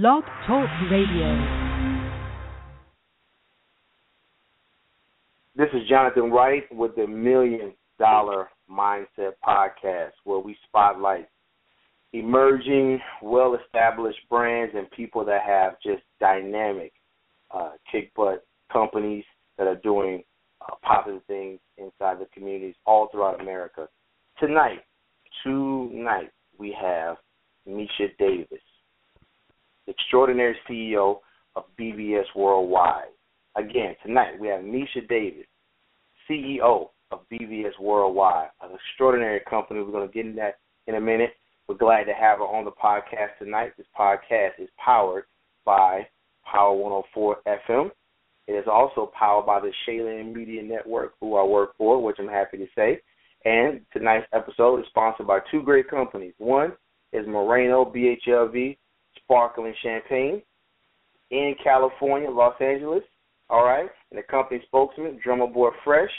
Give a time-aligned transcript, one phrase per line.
[0.00, 1.38] Blog Talk Radio.
[5.54, 11.28] This is Jonathan Wright with the Million Dollar Mindset Podcast, where we spotlight
[12.12, 16.92] emerging, well established brands and people that have just dynamic,
[17.52, 19.24] uh, kick butt companies
[19.58, 20.24] that are doing
[20.60, 23.86] uh, positive things inside the communities all throughout America.
[24.40, 24.80] Tonight,
[25.44, 27.16] tonight, we have
[27.64, 28.58] Misha Davis,
[29.86, 31.18] extraordinary CEO
[31.56, 33.08] of BVS Worldwide.
[33.56, 35.46] Again, tonight we have Nisha Davis,
[36.28, 39.80] CEO of BVS Worldwide, an extraordinary company.
[39.80, 41.30] We're going to get into that in a minute.
[41.68, 43.72] We're glad to have her on the podcast tonight.
[43.76, 45.24] This podcast is powered
[45.64, 46.06] by
[46.44, 47.90] Power 104 FM.
[48.46, 52.28] It is also powered by the Shaylin Media Network, who I work for, which I'm
[52.28, 53.00] happy to say.
[53.44, 56.34] And tonight's episode is sponsored by two great companies.
[56.38, 56.72] One
[57.12, 58.76] is Moreno BHLV
[59.22, 60.42] Sparkling Champagne
[61.30, 63.02] in California, Los Angeles.
[63.50, 66.10] All right, and the company spokesman, Drummer Boy Fresh,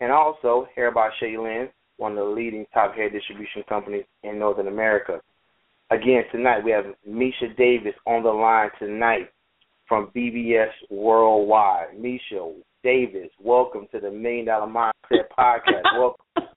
[0.00, 4.68] and also Hair by Shaylin, one of the leading top hair distribution companies in Northern
[4.68, 5.20] America.
[5.90, 9.30] Again, tonight we have Misha Davis on the line tonight
[9.88, 11.98] from BVS Worldwide.
[11.98, 12.52] Misha
[12.82, 15.82] Davis, welcome to the Million Dollar Mindset Podcast.
[15.98, 16.48] welcome.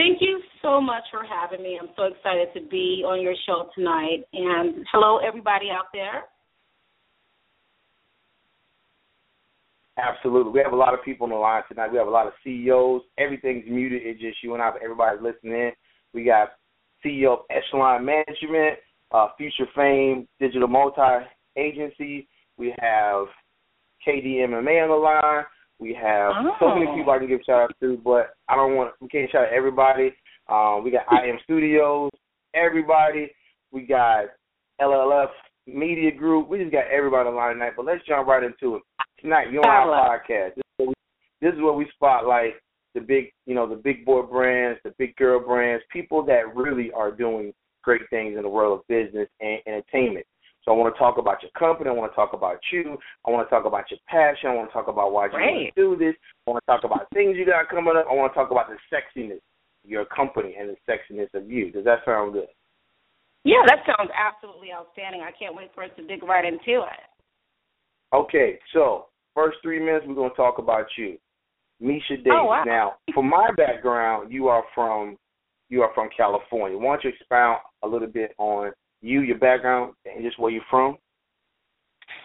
[0.00, 1.78] Thank you so much for having me.
[1.80, 4.24] I'm so excited to be on your show tonight.
[4.32, 6.22] And hello, everybody out there.
[9.98, 10.52] Absolutely.
[10.52, 11.92] We have a lot of people on the line tonight.
[11.92, 13.02] We have a lot of CEOs.
[13.18, 14.00] Everything's muted.
[14.02, 15.72] It's just you and I, but everybody's listening.
[16.14, 16.52] We got
[17.04, 18.78] CEO of Echelon Management,
[19.12, 21.26] uh, Future Fame Digital Multi
[21.58, 22.26] Agency.
[22.56, 23.26] We have
[24.08, 25.44] KDMMA on the line.
[25.80, 26.52] We have oh.
[26.60, 29.30] so many people I can give shout outs to, but I don't want we can't
[29.30, 30.14] shout out everybody.
[30.48, 32.10] Um, we got IM Studios,
[32.54, 33.30] everybody.
[33.72, 34.26] We got
[34.80, 35.28] LLF
[35.66, 36.48] Media Group.
[36.48, 37.72] We just got everybody on the line tonight.
[37.76, 38.82] But let's jump right into it.
[39.20, 40.54] Tonight, you're on our podcast.
[40.56, 40.94] This is, we,
[41.40, 42.54] this is what we spotlight
[42.94, 46.90] the big, you know, the big boy brands, the big girl brands, people that really
[46.92, 47.52] are doing
[47.82, 50.26] great things in the world of business and entertainment.
[50.64, 51.88] So I want to talk about your company.
[51.88, 52.98] I want to talk about you.
[53.26, 54.50] I want to talk about your passion.
[54.50, 56.14] I want to talk about why you want to do this.
[56.46, 58.04] I want to talk about things you got coming up.
[58.10, 61.72] I want to talk about the sexiness of your company and the sexiness of you.
[61.72, 62.52] Does that sound good?
[63.44, 65.22] Yeah, that sounds absolutely outstanding.
[65.22, 67.08] I can't wait for us to dig right into it.
[68.12, 71.16] Okay, so first three minutes we're going to talk about you,
[71.80, 72.32] Misha oh, Davis.
[72.34, 72.64] Oh, wow.
[72.66, 75.16] Now, for my background, you are from
[75.70, 76.76] you are from California.
[76.76, 80.62] Why don't you expound a little bit on you, your background, and just where you're
[80.70, 80.96] from?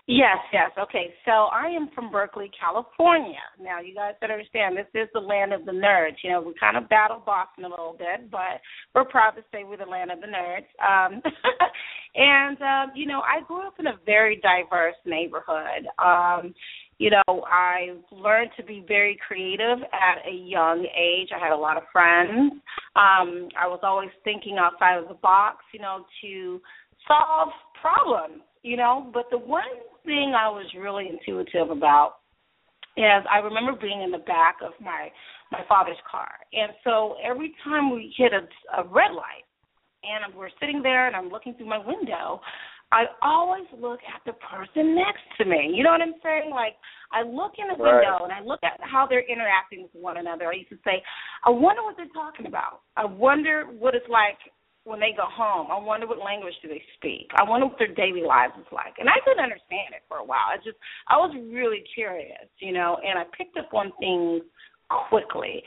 [0.07, 0.69] Yes, yes.
[0.77, 3.41] Okay, so I am from Berkeley, California.
[3.59, 6.17] Now, you guys gotta understand, this is the land of the nerds.
[6.23, 8.61] You know, we kind of battle Boston a little bit, but
[8.93, 10.69] we're proud to say we're the land of the nerds.
[10.77, 11.21] Um,
[12.15, 15.87] and, um, you know, I grew up in a very diverse neighborhood.
[15.97, 16.53] Um,
[16.97, 21.29] you know, I learned to be very creative at a young age.
[21.35, 22.53] I had a lot of friends.
[22.95, 26.61] Um, I was always thinking outside of the box, you know, to
[27.07, 27.49] solve
[27.81, 29.09] problems, you know.
[29.13, 29.63] But the one
[30.05, 32.15] thing I was really intuitive about
[32.95, 35.09] is I remember being in the back of my
[35.51, 39.45] my father's car, and so every time we hit a, a red light,
[40.03, 42.41] and we're sitting there, and I'm looking through my window,
[42.91, 45.73] I always look at the person next to me.
[45.73, 46.51] You know what I'm saying?
[46.51, 46.75] Like
[47.11, 50.47] I look in the window and I look at how they're interacting with one another.
[50.47, 51.01] I used to say,
[51.43, 52.81] I wonder what they're talking about.
[52.95, 54.37] I wonder what it's like
[54.85, 55.67] when they go home.
[55.71, 57.33] I wonder what language do they speak.
[57.35, 58.93] I wonder what their daily lives is like.
[58.99, 60.45] And I couldn't understand it for a while.
[60.53, 60.77] I just
[61.09, 64.43] I was really curious, you know, and I picked up on things
[65.09, 65.63] quickly.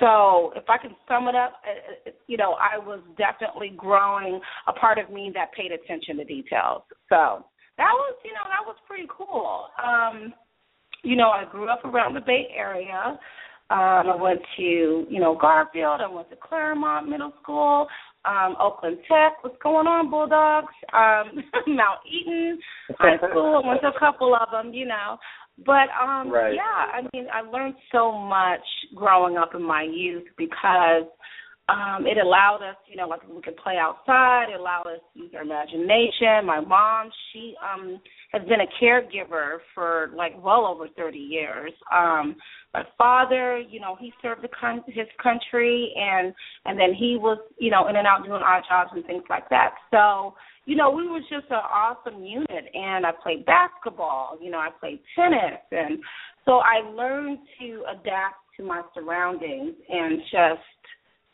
[0.00, 4.40] So if I can sum it up, uh, uh, you know, I was definitely growing
[4.66, 6.82] a part of me that paid attention to details.
[7.08, 7.44] So
[7.76, 9.66] that was, you know, that was pretty cool.
[9.82, 10.32] Um,
[11.02, 13.18] you know, I grew up around the Bay Area.
[13.70, 16.00] Um, I went to, you know, Garfield.
[16.00, 17.86] I went to Claremont Middle School,
[18.24, 19.42] um, Oakland Tech.
[19.42, 20.74] What's going on, Bulldogs?
[20.92, 21.44] Um,
[21.76, 22.58] Mount Eden
[22.98, 23.62] High School.
[23.62, 25.18] I went to a couple of them, you know.
[25.64, 26.54] But um right.
[26.54, 28.60] yeah, I mean I learned so much
[28.94, 31.04] growing up in my youth because
[31.68, 35.20] um it allowed us, you know, like we could play outside, it allowed us to
[35.20, 36.46] use our imagination.
[36.46, 38.00] My mom, she um
[38.32, 41.72] has been a caregiver for like well over 30 years.
[41.92, 42.36] Um
[42.72, 46.32] my father, you know, he served the con- his country and
[46.64, 49.48] and then he was, you know, in and out doing odd jobs and things like
[49.50, 49.74] that.
[49.90, 50.34] So
[50.70, 52.64] you know, we was just an awesome unit.
[52.74, 55.58] And I played basketball, you know, I played tennis.
[55.72, 55.98] And
[56.44, 60.62] so I learned to adapt to my surroundings and just,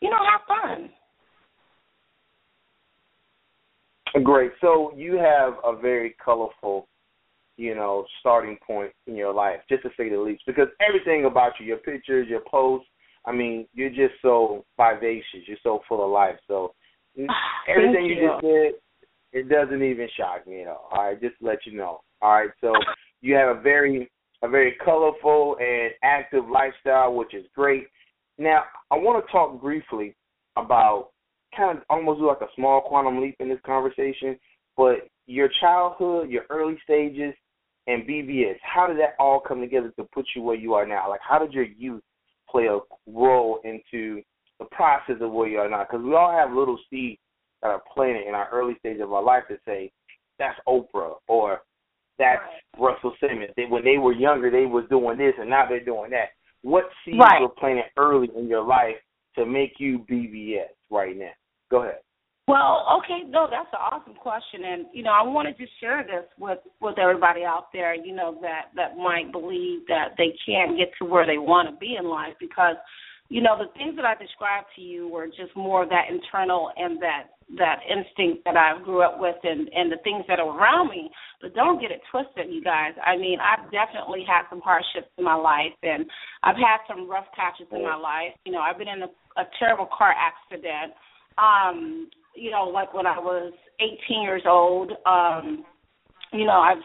[0.01, 0.89] you know, have fun.
[4.23, 4.53] Great.
[4.59, 6.87] So you have a very colorful,
[7.57, 10.41] you know, starting point in your life, just to say the least.
[10.47, 12.89] Because everything about you, your pictures, your posts,
[13.23, 15.45] I mean, you're just so vivacious.
[15.45, 16.37] You're so full of life.
[16.47, 16.73] So
[17.69, 18.15] everything you.
[18.15, 18.73] you just did,
[19.33, 20.89] it doesn't even shock me at all.
[20.91, 22.01] All right, just to let you know.
[22.21, 22.73] All right, so
[23.21, 24.09] you have a very
[24.43, 27.87] a very colorful and active lifestyle, which is great.
[28.37, 30.15] Now, I want to talk briefly
[30.55, 31.09] about
[31.55, 34.37] kind of almost like a small quantum leap in this conversation,
[34.75, 37.33] but your childhood, your early stages,
[37.87, 41.09] and BVS, how did that all come together to put you where you are now?
[41.09, 42.03] Like, how did your youth
[42.49, 44.21] play a role into
[44.59, 45.85] the process of where you are now?
[45.89, 47.19] Because we all have little seeds
[47.61, 49.91] that are planted in our early stage of our life to say,
[50.39, 51.61] that's Oprah or
[52.19, 52.41] that's
[52.77, 52.93] right.
[52.93, 53.51] Russell Simmons.
[53.55, 56.29] They, when they were younger, they was doing this, and now they're doing that.
[56.63, 57.41] What seeds right.
[57.41, 58.95] were planted early in your life
[59.35, 61.31] to make you BVS right now?
[61.69, 61.99] Go ahead.
[62.47, 66.23] Well, okay, no, that's an awesome question, and you know, I wanted to share this
[66.39, 67.93] with with everybody out there.
[67.93, 71.75] You know that that might believe that they can't get to where they want to
[71.75, 72.77] be in life because,
[73.29, 76.71] you know, the things that I described to you were just more of that internal
[76.77, 80.51] and that that instinct that I grew up with and and the things that are
[80.51, 81.09] around me.
[81.41, 82.91] But don't get it twisted, you guys.
[83.03, 86.05] I mean, I've definitely had some hardships in my life, and
[86.43, 88.35] I've had some rough patches in my life.
[88.45, 90.93] You know, I've been in a, a terrible car accident
[91.37, 95.65] um, you know, like when I was 18 years old, um,
[96.33, 96.83] you know, I've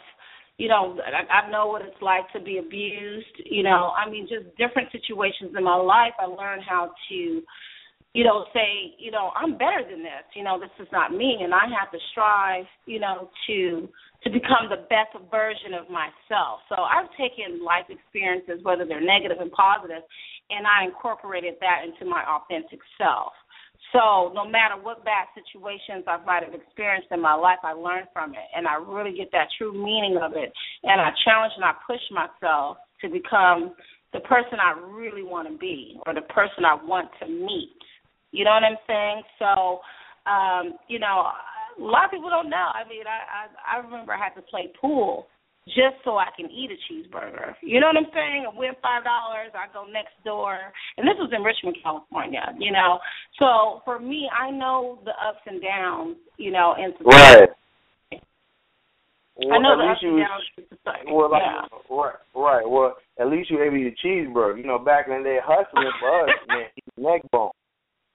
[0.62, 3.34] you know, I, I know what it's like to be abused.
[3.50, 6.14] You know, I mean, just different situations in my life.
[6.22, 7.42] I learned how to,
[8.14, 10.22] you know, say, you know, I'm better than this.
[10.36, 13.88] You know, this is not me, and I have to strive, you know, to
[14.22, 16.62] to become the best version of myself.
[16.70, 20.06] So I've taken life experiences, whether they're negative and positive,
[20.46, 23.34] and I incorporated that into my authentic self.
[23.92, 28.04] So no matter what bad situations I might have experienced in my life, I learn
[28.12, 30.52] from it, and I really get that true meaning of it.
[30.82, 33.74] And I challenge and I push myself to become
[34.12, 37.76] the person I really want to be, or the person I want to meet.
[38.30, 39.22] You know what I'm saying?
[39.38, 39.80] So,
[40.24, 41.28] um, you know,
[41.78, 42.68] a lot of people don't know.
[42.72, 45.26] I mean, I I, I remember I had to play pool
[45.66, 47.54] just so I can eat a cheeseburger.
[47.62, 48.46] You know what I'm saying?
[48.50, 50.58] I win five dollars, I go next door.
[50.96, 52.98] And this was in Richmond, California, you know.
[53.38, 57.48] So for me, I know the ups and downs, you know, and Right.
[59.36, 61.10] Well, I know the ups and downs society.
[61.10, 61.78] Well, like, yeah.
[61.88, 62.68] right, right.
[62.68, 64.58] Well, at least you able to eat a cheeseburger.
[64.58, 66.66] You know, back in the day, hustling for us man,
[66.96, 67.52] neck bones.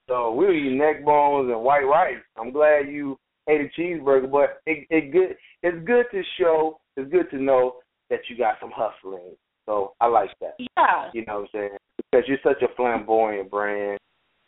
[0.08, 2.22] So we were eating neck bones and white rice.
[2.38, 3.18] I'm glad you
[3.50, 5.36] ate a cheeseburger, but it, it good.
[5.64, 7.76] It's good to show it's good to know
[8.10, 9.36] that you got some hustling.
[9.66, 10.56] So I like that.
[10.60, 11.10] Yeah.
[11.14, 11.78] You know what I'm saying?
[11.98, 14.00] Because you're such a flamboyant brand.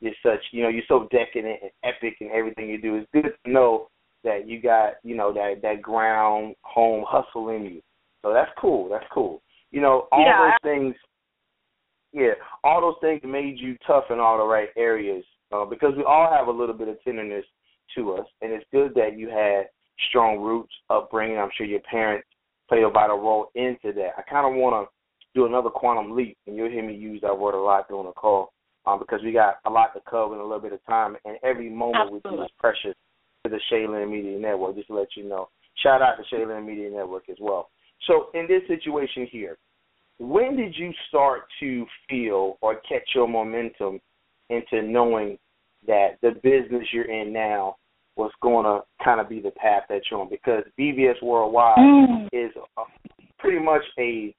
[0.01, 2.95] You're such, you know, you're so decadent and epic in everything you do.
[2.95, 3.87] It's good to know
[4.23, 7.81] that you got, you know, that that ground home hustle in you.
[8.21, 8.89] So that's cool.
[8.89, 9.41] That's cool.
[9.71, 10.51] You know, all yeah.
[10.51, 10.95] those things.
[12.11, 12.31] Yeah,
[12.63, 16.27] all those things made you tough in all the right areas uh, because we all
[16.31, 17.45] have a little bit of tenderness
[17.95, 19.67] to us, and it's good that you had
[20.09, 21.37] strong roots, upbringing.
[21.37, 22.27] I'm sure your parents
[22.69, 24.11] play a vital role into that.
[24.17, 24.93] I kind of want to
[25.35, 28.13] do another quantum leap, and you'll hear me use that word a lot during the
[28.13, 28.53] call
[28.85, 31.37] um, because we got a lot to cover in a little bit of time, and
[31.43, 32.31] every moment Absolutely.
[32.31, 32.95] with you is precious
[33.43, 35.49] to the Shaylin Media Network, just to let you know.
[35.83, 37.69] Shout out to Shaylin Media Network as well.
[38.07, 39.57] So in this situation here,
[40.19, 43.99] when did you start to feel or catch your momentum
[44.49, 45.37] into knowing
[45.87, 47.77] that the business you're in now
[48.19, 52.27] was going to kind of be the path that you're on because BVS Worldwide mm.
[52.33, 52.51] is
[53.39, 54.35] pretty much a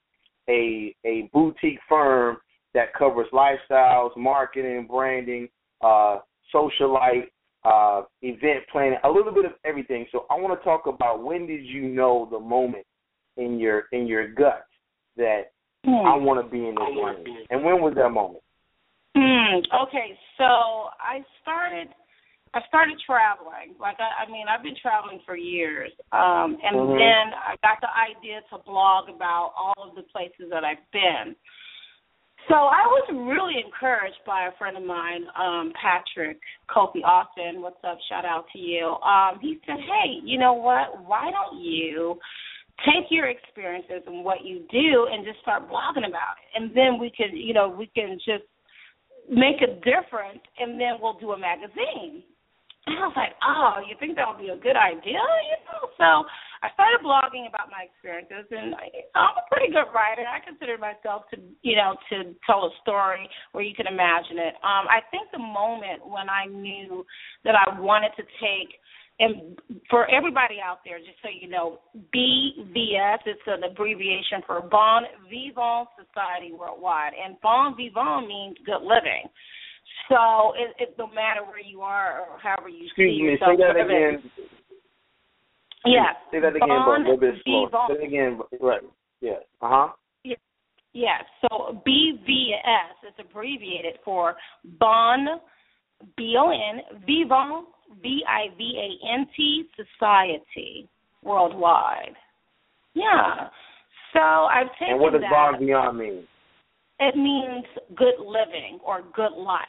[0.49, 2.37] a a boutique firm
[2.75, 5.49] that covers lifestyles, marketing, branding,
[5.82, 6.18] uh,
[6.54, 7.28] socialite,
[7.64, 10.06] uh, event planning, a little bit of everything.
[10.12, 12.87] So I want to talk about when did you know the moment
[13.38, 14.66] in your in your gut
[15.16, 15.52] that
[15.87, 16.06] mm.
[16.06, 18.42] I want to be in this lane, and when was that moment?
[19.16, 19.62] Mm.
[19.88, 21.88] Okay, so I started
[22.52, 23.78] I started traveling.
[23.78, 26.99] Like I, I mean, I've been traveling for years, um, and mm-hmm.
[26.99, 31.37] then I got the idea to blog about all of the places that I've been.
[32.49, 37.62] So I was really encouraged by a friend of mine, um, Patrick Kofi Austin.
[37.62, 37.99] What's up?
[38.09, 38.99] Shout out to you.
[38.99, 41.04] Um, he said, "Hey, you know what?
[41.07, 42.19] Why don't you?"
[42.87, 46.99] take your experiences and what you do and just start blogging about it and then
[46.99, 48.45] we can you know we can just
[49.28, 52.23] make a difference and then we'll do a magazine
[52.87, 55.20] and I was like, oh, you think that would be a good idea?
[55.20, 56.08] You know, so
[56.62, 58.76] I started blogging about my experiences, and
[59.16, 60.25] I'm a pretty good writer.
[60.28, 64.54] I consider myself to, you know, to tell a story where you can imagine it.
[64.64, 67.04] Um, I think the moment when I knew
[67.44, 68.76] that I wanted to take
[69.20, 69.58] and
[69.90, 71.80] for everybody out there, just so you know,
[72.16, 79.28] BVS it's an abbreviation for Bon Vivant Society Worldwide, and Bon Vivant means good living.
[80.09, 83.50] So it, it no matter where you are or however you Excuse see me, yourself.
[83.59, 84.30] say that again.
[85.85, 86.12] Yeah.
[86.30, 87.69] Say that again, but a little bit slow.
[87.88, 88.83] Say it again, right.
[89.21, 89.33] Yeah.
[89.62, 89.88] Uh huh.
[90.92, 91.23] Yes.
[91.42, 94.35] So BVS is abbreviated for
[94.80, 95.26] Bon
[96.16, 97.66] B O N Vivant
[98.02, 100.88] V I V A N T Society
[101.23, 102.14] worldwide.
[102.95, 103.49] Yeah.
[104.12, 105.30] So I've taken And what does that.
[105.30, 106.25] Bon Vivant mean?
[107.00, 107.64] It means
[107.97, 109.66] good living or good life.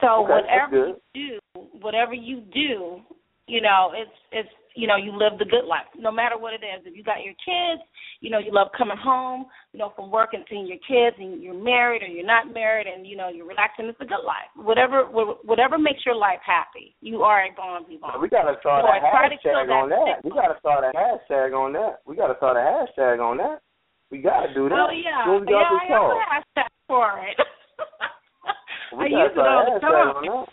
[0.00, 3.00] So Okay, whatever you do, whatever you do,
[3.46, 6.66] you know, it's it's you know, you live the good life, no matter what it
[6.66, 6.82] is.
[6.84, 7.80] If you got your kids,
[8.20, 11.40] you know, you love coming home, you know, from work and seeing your kids, and
[11.40, 13.86] you're married or you're not married, and you know, you're relaxing.
[13.86, 14.50] It's a good life.
[14.56, 18.20] Whatever whatever makes your life happy, you are a bon vivant.
[18.20, 20.24] We gotta start So a I try to kill hashtag on that that.
[20.24, 22.00] We gotta start a hashtag on that.
[22.06, 23.62] We gotta start a hashtag on that.
[24.14, 24.78] We gotta do that.
[24.78, 27.36] Oh yeah, we yeah, I have a hashtag for it.
[28.96, 30.46] We I use it all the time.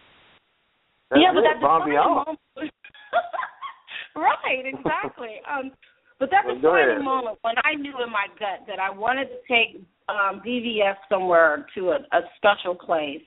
[1.21, 1.45] Yeah, but it.
[1.45, 2.25] that's a Beyond.
[2.25, 2.39] moment.
[4.15, 5.41] right, exactly.
[5.45, 5.69] um,
[6.17, 7.03] but that's Well, a ahead.
[7.03, 11.67] moment when I knew in my gut that I wanted to take um, BVS somewhere
[11.75, 13.21] to a, a special place.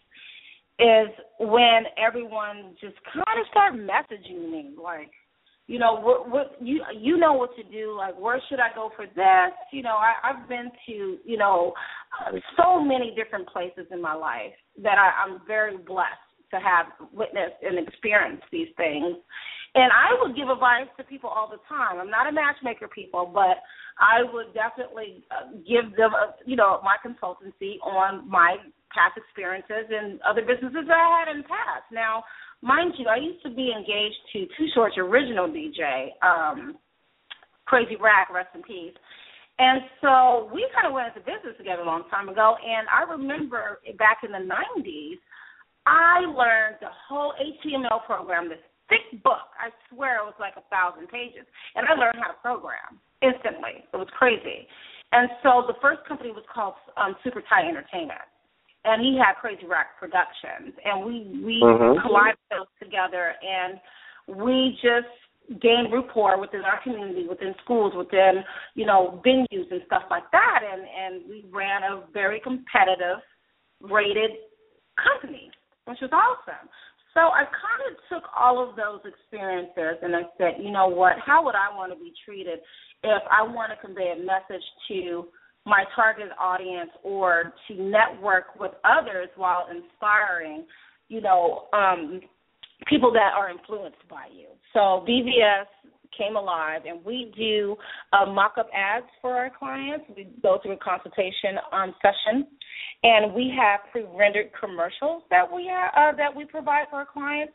[0.81, 5.13] Is when everyone just kind of started messaging me like,
[5.67, 7.97] you know, what, what you you know what to do.
[7.97, 9.55] Like, where should I go for this?
[9.73, 11.73] You know, I, I've been to you know
[12.21, 14.53] uh, so many different places in my life
[14.83, 19.17] that I, I'm very blessed to have witnessed and experienced these things.
[19.75, 21.99] And I would give advice to people all the time.
[21.99, 23.59] I'm not a matchmaker, people, but
[23.99, 28.57] I would definitely uh, give them, a, you know, my consultancy on my
[28.95, 31.91] past experiences and other businesses that I had in the past.
[31.91, 32.23] Now,
[32.63, 36.77] mind you, I used to be engaged to Too Short's original DJ, um,
[37.67, 38.95] Crazy Rack, rest in peace.
[39.59, 42.57] And so we kind of went into business together a long time ago.
[42.59, 45.23] And I remember back in the 90s,
[45.87, 48.59] I learned the whole HTML program, this
[48.89, 49.55] thick book.
[49.55, 51.47] I swear it was like a thousand pages.
[51.77, 53.87] And I learned how to program instantly.
[53.93, 54.67] It was crazy.
[55.13, 58.27] And so the first company was called um, Super Tie Entertainment.
[58.85, 60.75] And he had Crazy Rack Productions.
[60.85, 62.03] And we, we Mhm.
[62.03, 63.35] collided those together.
[63.43, 63.81] And
[64.29, 65.09] we just
[65.61, 70.61] gained rapport within our community, within schools, within, you know, venues and stuff like that.
[70.65, 73.19] And, and we ran a very competitive,
[73.81, 74.31] rated
[74.97, 75.51] company,
[75.85, 76.69] which was awesome.
[77.13, 81.15] So I kind of took all of those experiences and I said, you know what,
[81.25, 82.59] how would I want to be treated
[83.05, 85.29] if I want to convey a message to
[85.67, 90.65] my target audience or to network with others while inspiring,
[91.09, 92.21] you know, um,
[92.87, 94.49] people that are influenced by you.
[94.73, 95.67] So BVS
[96.17, 97.77] came alive and we do
[98.13, 100.05] uh, mock-up ads for our clients.
[100.17, 102.47] We go through a consultation um, session
[103.03, 107.53] and we have pre-rendered commercials that we have, uh, that we provide for our clients.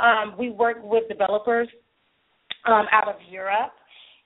[0.00, 1.68] Um, we work with developers
[2.66, 3.72] um, out of Europe,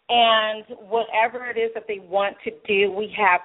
[0.08, 3.40] and whatever it is that they want to do, we have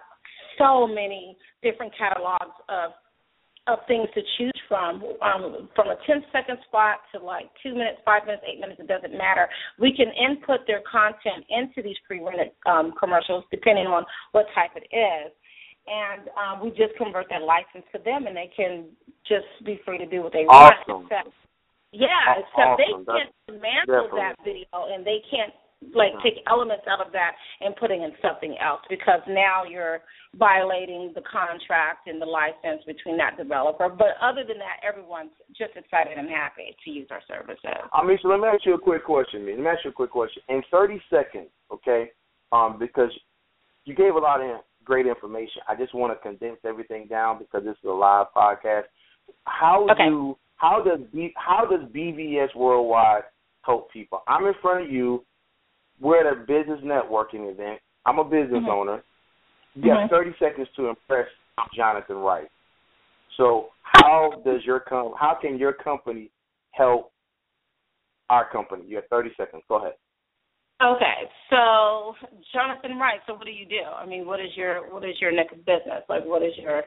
[0.57, 2.91] so many different catalogs of
[3.67, 8.01] of things to choose from, um, from a 10 second spot to like two minutes,
[8.03, 9.47] five minutes, eight minutes, it doesn't matter.
[9.77, 14.89] We can input their content into these pre-rendered um, commercials depending on what type it
[14.89, 15.29] is
[15.89, 18.85] and um, we just convert that license to them, and they can
[19.25, 21.09] just be free to do what they Awesome.
[21.09, 21.09] want.
[21.09, 21.33] Except,
[21.91, 23.05] yeah, except they awesome.
[23.05, 25.53] That's- can't dismantle that video, and they can't
[25.95, 27.31] like take elements out of that
[27.61, 30.01] and putting in something else because now you're
[30.35, 33.89] violating the contract and the license between that developer.
[33.89, 37.63] But other than that, everyone's just excited and happy to use our services.
[37.93, 39.45] Amisha, let me ask you a quick question.
[39.45, 40.43] Let me ask you a quick question.
[40.49, 42.11] In 30 seconds, okay,
[42.51, 43.11] um, because
[43.85, 45.61] you gave a lot of great information.
[45.67, 48.83] I just want to condense everything down because this is a live podcast.
[49.45, 50.09] How Okay.
[50.09, 53.23] do how does B, how does BVS Worldwide
[53.61, 54.23] help people?
[54.27, 55.23] I'm in front of you.
[55.99, 57.79] We're at a business networking event.
[58.05, 58.69] I'm a business Mhm.
[58.69, 59.03] owner.
[59.75, 60.09] You have Mhm.
[60.09, 61.29] 30 seconds to impress
[61.73, 62.49] Jonathan Wright.
[63.35, 66.31] So how does your com- how can your company
[66.71, 67.11] help
[68.29, 68.85] our company?
[68.85, 69.63] You have 30 seconds.
[69.67, 69.95] Go ahead.
[70.81, 72.15] Okay, so
[72.53, 73.19] Jonathan Wright.
[73.27, 73.83] So what do you do?
[73.83, 76.03] I mean, what is your what is your next business?
[76.07, 76.85] Like, what is your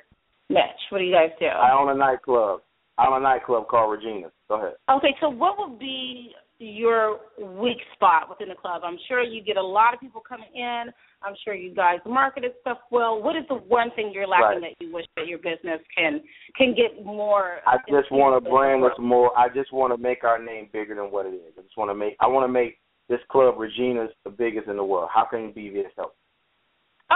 [0.48, 0.90] niche?
[0.90, 1.46] What do you guys do?
[1.46, 2.62] I own a nightclub.
[2.96, 4.30] I own a nightclub called Regina.
[4.48, 4.76] Go ahead.
[4.88, 8.82] Okay, so what would be your weak spot within the club?
[8.84, 10.84] I'm sure you get a lot of people coming in.
[11.22, 13.22] I'm sure you guys market stuff well.
[13.22, 14.74] What is the one thing you're lacking right.
[14.78, 16.20] that you wish that your business can
[16.56, 17.58] can get more?
[17.66, 19.36] I just want to brand that's more.
[19.38, 21.52] I just want to make our name bigger than what it is.
[21.58, 22.16] I just want to make.
[22.20, 22.78] I want to make
[23.08, 25.10] this club Regina's the biggest in the world.
[25.12, 26.16] How can BVS help?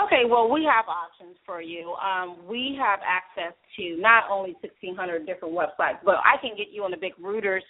[0.05, 1.95] Okay, well, we have options for you.
[2.05, 6.85] Um, we have access to not only 1,600 different websites, but I can get you
[6.85, 7.65] on the big Reuters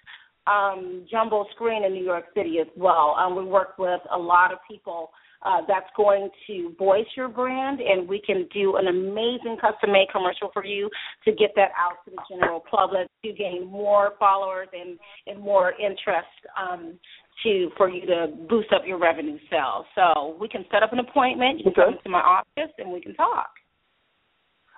[0.47, 3.17] um, jumbo screen in New York City as well.
[3.19, 5.11] Um, we work with a lot of people
[5.43, 10.09] uh, that's going to voice your brand, and we can do an amazing custom made
[10.11, 10.91] commercial for you
[11.25, 15.73] to get that out to the general public to gain more followers and, and more
[15.73, 16.27] interest
[16.61, 16.99] um,
[17.43, 19.85] to for you to boost up your revenue sales.
[19.95, 21.59] So we can set up an appointment.
[21.59, 21.93] You can okay.
[21.93, 23.51] come to my office and we can talk.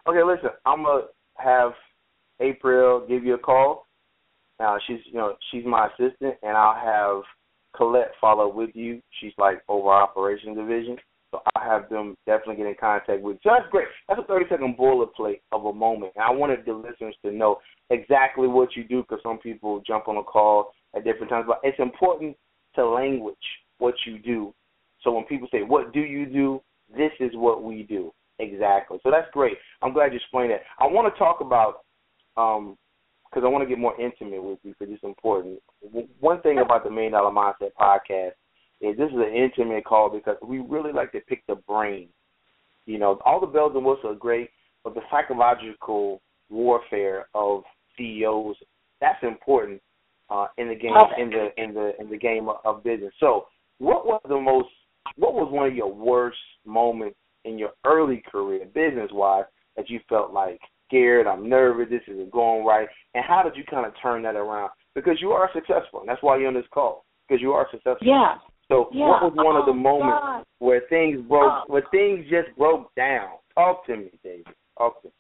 [0.06, 1.02] Okay, listen, I'm gonna
[1.36, 1.72] have
[2.40, 3.87] April give you a call.
[4.58, 7.22] Now she's you know she's my assistant, and I'll have
[7.76, 9.00] Colette follow with you.
[9.20, 10.96] She's like over operations division.
[11.30, 13.40] So I'll have them definitely get in contact with you.
[13.42, 13.86] So that's great.
[14.08, 16.12] That's a 30 second boilerplate of a moment.
[16.16, 17.58] And I wanted the listeners to know
[17.90, 21.44] exactly what you do because some people jump on a call at different times.
[21.46, 22.34] But it's important
[22.76, 23.36] to language
[23.78, 24.54] what you do.
[25.02, 26.62] So when people say, What do you do?
[26.96, 28.12] This is what we do.
[28.38, 28.98] Exactly.
[29.02, 29.58] So that's great.
[29.82, 30.62] I'm glad you explained that.
[30.78, 31.82] I want to talk about
[32.36, 32.78] um,
[33.30, 35.60] because I want to get more intimate with you because it's important.
[36.20, 38.32] One thing about the Million Dollar Mindset podcast
[38.80, 42.08] is this is an intimate call because we really like to pick the brain.
[42.86, 44.50] You know, all the bells and whistles are great,
[44.82, 47.62] but the psychological warfare of
[47.96, 48.56] CEOs
[49.00, 49.80] that's important
[50.30, 51.22] uh, in the game okay.
[51.22, 53.12] in the in the in the game of business.
[53.20, 53.46] So,
[53.78, 54.68] what was the most?
[55.16, 59.44] What was one of your worst moments in your early career, business wise,
[59.76, 62.88] that you felt like scared, I'm nervous, this isn't going right.
[63.14, 64.70] And how did you kind of turn that around?
[64.94, 67.04] Because you are successful, and that's why you're on this call.
[67.28, 68.06] Because you are successful.
[68.06, 68.36] Yeah.
[68.68, 69.08] So yeah.
[69.08, 70.44] what was one oh, of the moments God.
[70.58, 71.64] where things broke oh.
[71.68, 73.30] where things just broke down?
[73.54, 74.46] Talk to me, David.
[74.76, 75.14] Talk to me.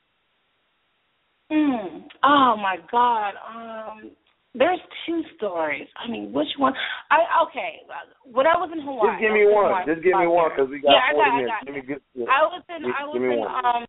[1.50, 2.04] Mm.
[2.22, 3.32] Oh my God.
[3.48, 4.10] Um
[4.54, 5.86] there's two stories.
[5.96, 6.74] I mean, which one?
[7.10, 7.84] I okay.
[8.24, 9.70] When I was in Hawaii, just give me one.
[9.70, 11.52] Hawaii, just give me one because we got yeah, 40 I got, minutes.
[11.52, 12.26] I got, Give me yeah.
[12.26, 12.80] I was in.
[12.84, 13.38] I was in.
[13.38, 13.54] One.
[13.64, 13.82] Um,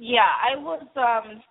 [0.00, 1.44] yeah, I was um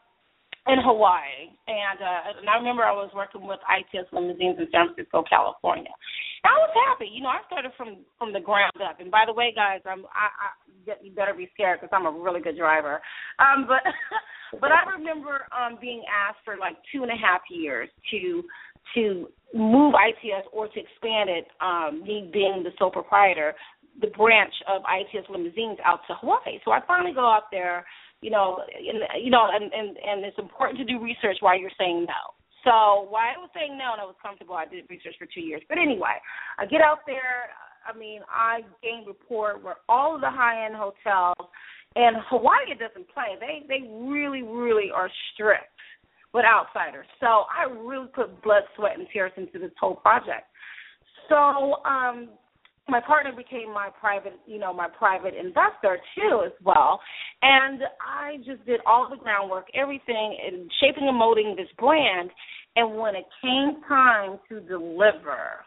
[0.65, 4.89] in Hawaii, and uh, and I remember I was working with ITS Limousines in San
[4.89, 5.93] Francisco, California.
[6.41, 7.29] And I was happy, you know.
[7.29, 8.99] I started from from the ground up.
[8.99, 10.49] And by the way, guys, I'm I, I
[11.01, 13.01] you better be scared because I'm a really good driver.
[13.37, 13.85] Um, but
[14.61, 18.41] but I remember um being asked for like two and a half years to
[18.97, 21.45] to move ITS or to expand it.
[21.61, 23.53] Um, me being the sole proprietor,
[24.01, 26.57] the branch of ITS Limousines out to Hawaii.
[26.65, 27.85] So I finally go out there
[28.21, 31.71] you know, and, you know, and, and and it's important to do research while you're
[31.77, 32.35] saying no.
[32.63, 35.41] So while I was saying no and I was comfortable, I did research for two
[35.41, 35.61] years.
[35.69, 36.19] But anyway,
[36.57, 37.49] I get out there.
[37.87, 41.49] I mean, I gain rapport where all of the high end hotels
[41.95, 43.39] and Hawaii doesn't play.
[43.39, 45.71] They they really really are strict
[46.33, 47.07] with outsiders.
[47.19, 50.45] So I really put blood, sweat, and tears into this whole project.
[51.27, 52.29] So um,
[52.89, 56.99] my partner became my private, you know, my private investor too as well.
[57.41, 62.29] And I just did all the groundwork, everything in shaping and molding this brand.
[62.75, 65.65] And when it came time to deliver,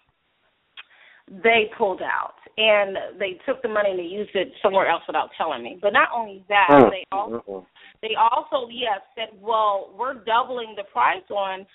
[1.29, 5.31] they pulled out and they took the money and they used it somewhere else without
[5.39, 5.79] telling me.
[5.81, 6.91] But not only that, mm.
[6.91, 7.67] they also
[8.03, 11.67] they also yes said, well, we're doubling the price on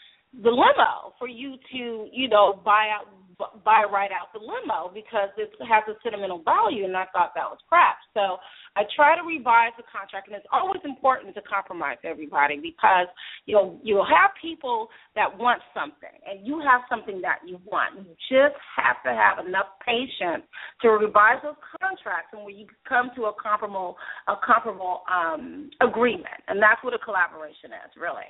[0.44, 3.08] the limo for you to you know buy out
[3.38, 7.50] buy right out the limo because it has a sentimental value, and I thought that
[7.50, 7.98] was crap.
[8.14, 8.38] So
[8.76, 13.08] I try to revise the contract, and it's always important to compromise everybody because
[13.46, 18.02] you know you'll have people that want something, and you have something that you want.
[18.02, 20.46] You just have to have enough patience
[20.82, 23.98] to revise those contracts, and where you come to a comparable
[24.28, 28.30] a comparable um, agreement, and that's what a collaboration is, really.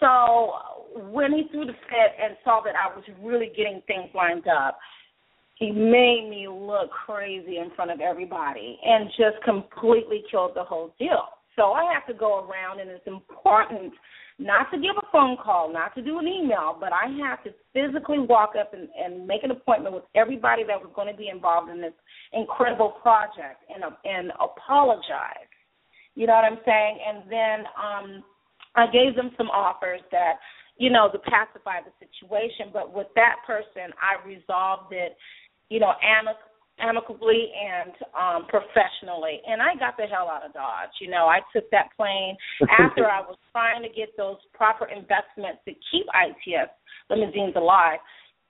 [0.00, 0.52] So
[1.10, 4.78] when he threw the fit and saw that I was really getting things lined up,
[5.56, 10.94] he made me look crazy in front of everybody and just completely killed the whole
[10.98, 11.28] deal.
[11.56, 13.92] So I have to go around, and it's important
[14.38, 17.50] not to give a phone call, not to do an email, but I have to
[17.72, 21.28] physically walk up and, and make an appointment with everybody that was going to be
[21.28, 21.92] involved in this
[22.32, 25.46] incredible project and and apologize.
[26.16, 26.98] You know what I'm saying?
[27.06, 28.24] And then um
[28.76, 30.34] I gave them some offers that,
[30.76, 32.70] you know, to pacify the situation.
[32.72, 35.16] But with that person, I resolved it,
[35.68, 40.90] you know, amic- amicably and um professionally and I got the hell out of Dodge.
[41.00, 42.36] You know, I took that plane
[42.80, 46.70] after I was trying to get those proper investments to keep ITS
[47.10, 48.00] limousines alive.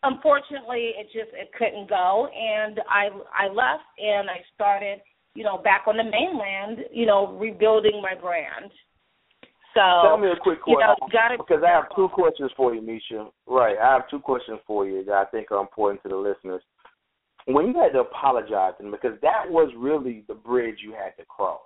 [0.05, 5.01] unfortunately, it just it couldn't go, and I I left and I started,
[5.35, 8.71] you know, back on the mainland, you know, rebuilding my brand.
[9.75, 12.75] So tell me a quick question, you know, gotta, because I have two questions for
[12.75, 13.29] you, Misha.
[13.47, 16.63] Right, I have two questions for you that I think are important to the listeners.
[17.47, 21.27] When you had to apologize them, because that was really the bridge you had to
[21.27, 21.61] cross.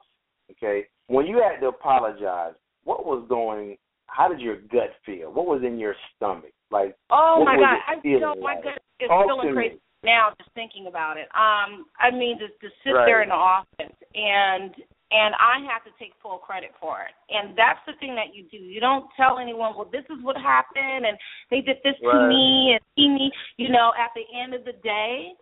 [0.50, 3.76] Okay, when you had to apologize, what was going?
[4.06, 5.30] How did your gut feel?
[5.30, 6.52] What was in your stomach?
[6.70, 8.64] Like, oh my god, I feel my like?
[8.64, 9.80] gut is Talk feeling crazy me.
[10.02, 11.28] now just thinking about it.
[11.36, 13.04] Um, I mean, to, to sit right.
[13.04, 14.74] there in the office and
[15.10, 17.14] and I have to take full credit for it.
[17.32, 18.58] And that's the thing that you do.
[18.58, 21.16] You don't tell anyone, well, this is what happened, and
[21.50, 22.12] they did this right.
[22.12, 23.30] to me, and he me.
[23.56, 25.32] You know, at the end of the day,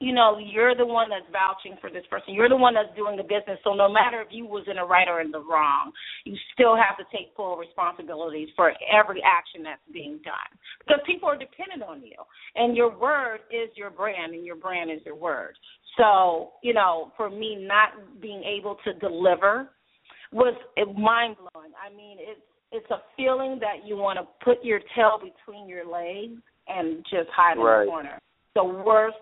[0.00, 2.32] you know, you're the one that's vouching for this person.
[2.32, 3.60] You're the one that's doing the business.
[3.62, 5.92] So no matter if you was in the right or in the wrong,
[6.24, 10.50] you still have to take full responsibilities for every action that's being done.
[10.80, 12.16] Because people are dependent on you.
[12.56, 15.52] And your word is your brand and your brand is your word.
[16.00, 17.90] So, you know, for me not
[18.22, 19.68] being able to deliver
[20.32, 20.54] was
[20.96, 21.72] mind blowing.
[21.76, 22.40] I mean, it's
[22.72, 27.28] it's a feeling that you want to put your tail between your legs and just
[27.34, 27.80] hide right.
[27.80, 28.18] in the corner.
[28.54, 29.16] The worst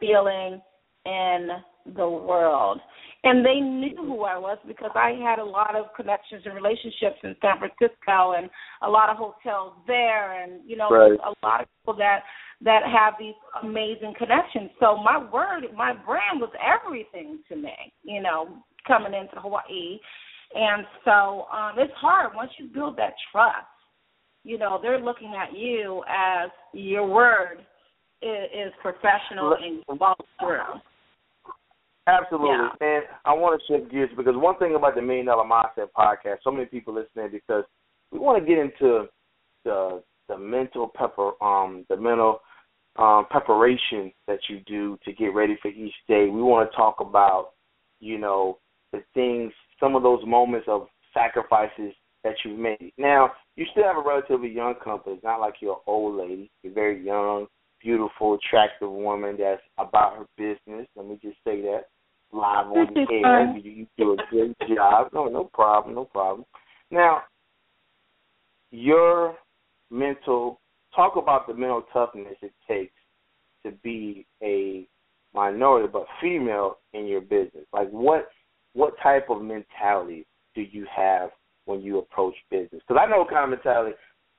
[0.00, 0.60] feeling
[1.04, 1.48] in
[1.94, 2.80] the world.
[3.24, 7.18] And they knew who I was because I had a lot of connections and relationships
[7.22, 8.48] in San Francisco and
[8.82, 11.12] a lot of hotels there and you know right.
[11.12, 12.20] a lot of people that
[12.60, 14.70] that have these amazing connections.
[14.80, 18.48] So my word, my brand was everything to me, you know,
[18.86, 19.98] coming into Hawaii.
[20.54, 23.66] And so um it's hard once you build that trust.
[24.44, 27.58] You know, they're looking at you as your word
[28.22, 30.80] is, is professional and follows through.
[32.08, 32.48] Absolutely.
[32.48, 32.70] Yeah.
[32.80, 36.38] And I want to shift gears because one thing about the Million Dollar Mindset podcast,
[36.42, 37.64] so many people listening because
[38.10, 39.06] we want to get into
[39.64, 42.40] the the mental pepper um the mental
[42.98, 46.28] um preparation that you do to get ready for each day.
[46.28, 47.50] We want to talk about,
[48.00, 48.58] you know,
[48.92, 52.92] the things some of those moments of sacrifices that you've made.
[52.98, 55.14] Now, you still have a relatively young company.
[55.14, 56.50] It's not like you're an old lady.
[56.62, 57.46] You're very young
[57.80, 60.86] beautiful, attractive woman that's about her business.
[60.96, 61.84] Let me just say that
[62.32, 63.56] live on the air.
[63.56, 65.08] You, you do a great job.
[65.12, 66.44] No, no problem, no problem.
[66.90, 67.22] Now,
[68.70, 69.36] your
[69.90, 70.60] mental
[70.98, 72.92] talk about the mental toughness it takes
[73.64, 74.88] to be a
[75.34, 77.64] minority but female in your business.
[77.72, 78.28] Like what
[78.72, 81.30] what type of mentality do you have
[81.66, 82.82] when you approach business?
[82.86, 83.96] Because I know kind of mentality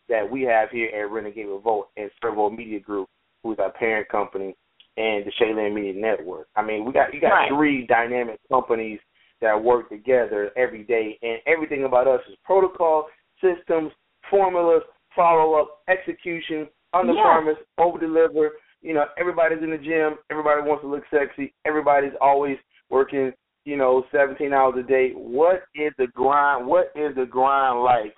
[0.09, 3.07] that we have here at Renegade Revolt and Servo Media Group
[3.43, 4.55] who's our parent company,
[4.97, 6.47] and the Shaylin Media Network.
[6.55, 7.49] I mean, we got you got right.
[7.49, 8.99] three dynamic companies
[9.41, 13.07] that work together every day, and everything about us is protocol,
[13.41, 13.91] systems,
[14.29, 14.83] formulas,
[15.19, 18.51] follow up, execution, under promise, over deliver.
[18.81, 20.15] You know, everybody's in the gym.
[20.31, 21.53] Everybody wants to look sexy.
[21.65, 22.55] Everybody's always
[22.89, 23.33] working.
[23.65, 25.11] You know, 17 hours a day.
[25.13, 26.65] What is the grind?
[26.65, 28.15] What is the grind like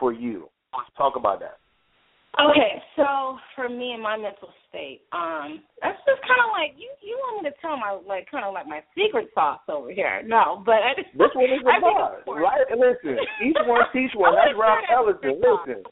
[0.00, 0.48] for you?
[0.72, 1.58] Let's talk about that.
[2.34, 6.90] Okay, so for me and my mental state, um, that's just kind of like you.
[6.98, 10.18] You want me to tell my like kind of like my secret sauce over here?
[10.26, 12.66] No, but I just, this one is I about right.
[12.74, 14.34] Listen, each one teach one.
[14.38, 15.38] That's Rob Ellison.
[15.38, 15.86] Listen,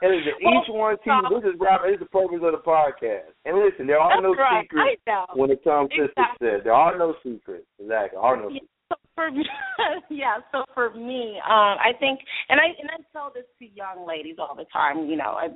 [0.00, 1.24] listen, each one teach.
[1.28, 1.84] This is Rob.
[1.84, 3.36] This is the purpose of the podcast.
[3.44, 4.64] And listen, there are that's no right.
[4.64, 5.04] secrets
[5.36, 6.24] when it comes to exactly.
[6.40, 6.64] success.
[6.64, 7.68] There are no secrets.
[7.76, 8.48] Exactly, there are no.
[8.48, 8.73] Secrets.
[8.94, 9.30] So for
[10.10, 10.38] yeah.
[10.52, 14.36] So for me, um, I think, and I and I tell this to young ladies
[14.38, 15.06] all the time.
[15.08, 15.48] You know, I,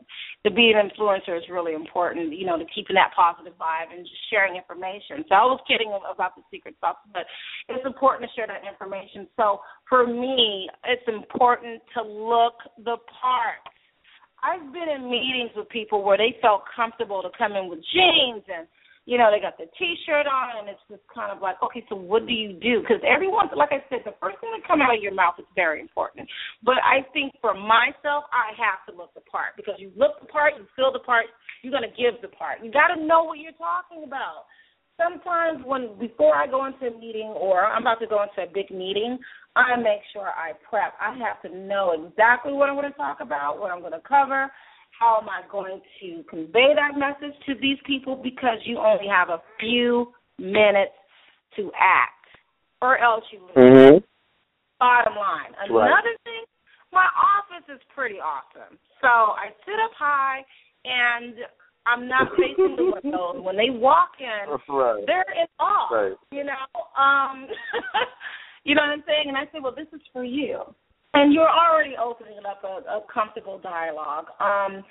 [0.46, 2.37] to be an influencer is really important.
[2.37, 5.24] You know, to keeping that positive vibe and just sharing information.
[5.29, 7.27] So I was kidding about the secret sauce, but
[7.68, 9.27] it's important to share that information.
[9.37, 13.62] So for me, it's important to look the part.
[14.42, 18.44] I've been in meetings with people where they felt comfortable to come in with jeans
[18.46, 18.68] and
[19.09, 21.97] you know, they got the T-shirt on, and it's just kind of like, okay, so
[21.97, 22.85] what do you do?
[22.85, 25.49] Because everyone, like I said, the first thing that comes out of your mouth is
[25.57, 26.29] very important.
[26.61, 30.29] But I think for myself, I have to look the part because you look the
[30.29, 31.25] part, you feel the part,
[31.64, 32.61] you're gonna give the part.
[32.61, 34.44] You got to know what you're talking about.
[35.01, 38.53] Sometimes when before I go into a meeting or I'm about to go into a
[38.53, 39.16] big meeting,
[39.57, 40.92] I make sure I prep.
[41.01, 44.05] I have to know exactly what I'm going to talk about, what I'm going to
[44.05, 44.53] cover
[44.99, 49.29] how am I going to convey that message to these people because you only have
[49.29, 50.97] a few minutes
[51.57, 52.27] to act,
[52.83, 53.57] or else you lose.
[53.57, 53.99] Mm-hmm.
[54.81, 55.53] Bottom line.
[55.71, 55.87] Right.
[55.87, 56.45] Another thing,
[56.93, 58.79] my office is pretty awesome.
[59.01, 60.43] So I sit up high
[60.85, 61.35] and
[61.87, 63.43] I'm not facing the windows.
[63.43, 65.03] When they walk in, right.
[65.07, 65.89] they're in awe.
[65.91, 66.17] Right.
[66.31, 67.47] You know, um,
[68.65, 69.27] you know what I'm saying?
[69.27, 70.63] And I say, well, this is for you
[71.19, 74.27] and you're already opening up a, a comfortable dialogue.
[74.41, 74.85] Um,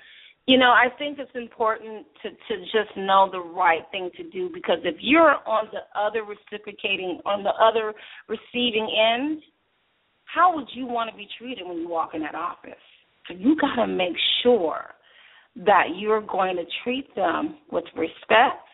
[0.48, 4.48] You know, I think it's important to to just know the right thing to do
[4.58, 7.92] because if you're on the other reciprocating on the other
[8.28, 9.42] receiving end,
[10.24, 12.84] how would you want to be treated when you walk in that office?
[13.26, 14.80] So you got to make sure
[15.66, 18.64] that you're going to treat them with respect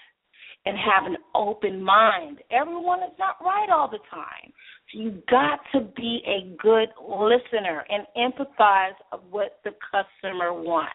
[0.67, 2.39] and have an open mind.
[2.53, 4.53] Everyone is not right all the time.
[4.95, 10.95] You got to be a good listener and empathize of what the customer wants.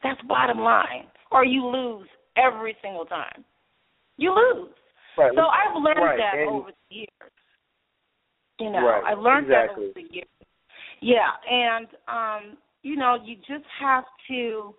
[0.00, 1.06] That's bottom line.
[1.32, 3.44] Or you lose every single time.
[4.16, 4.70] You lose.
[5.18, 5.32] Right.
[5.34, 6.18] So I've learned right.
[6.18, 7.32] that and, over the years.
[8.60, 9.02] You know, right.
[9.04, 9.86] I learned exactly.
[9.86, 10.28] that over the years.
[11.00, 14.74] Yeah, and um, you know, you just have to,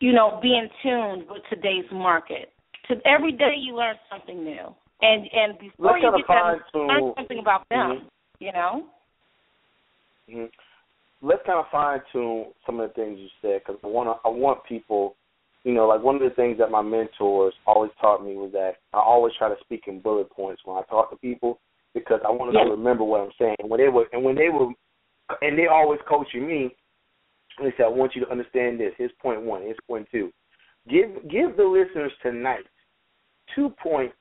[0.00, 2.50] you know, be in tune with today's market.
[2.88, 4.74] To every day you learn something new.
[5.02, 8.44] And and before Let's you get them, fine learn something about them, mm-hmm.
[8.44, 8.86] you know?
[10.30, 11.26] Mm-hmm.
[11.26, 14.28] Let's kind of fine tune some of the things you said because I want to.
[14.28, 15.16] I want people,
[15.64, 18.74] you know, like one of the things that my mentors always taught me was that
[18.92, 21.58] I always try to speak in bullet points when I talk to people
[21.94, 22.70] because I want them Yeah.
[22.70, 23.56] to remember what I'm saying.
[23.62, 24.68] When they were and when they were,
[25.42, 26.74] and they always coaching me.
[27.58, 28.94] They said, "I want you to understand this.
[28.96, 29.62] Here's point one.
[29.62, 30.32] Here's point two.
[30.88, 32.64] Give give the listeners tonight
[33.54, 34.14] two points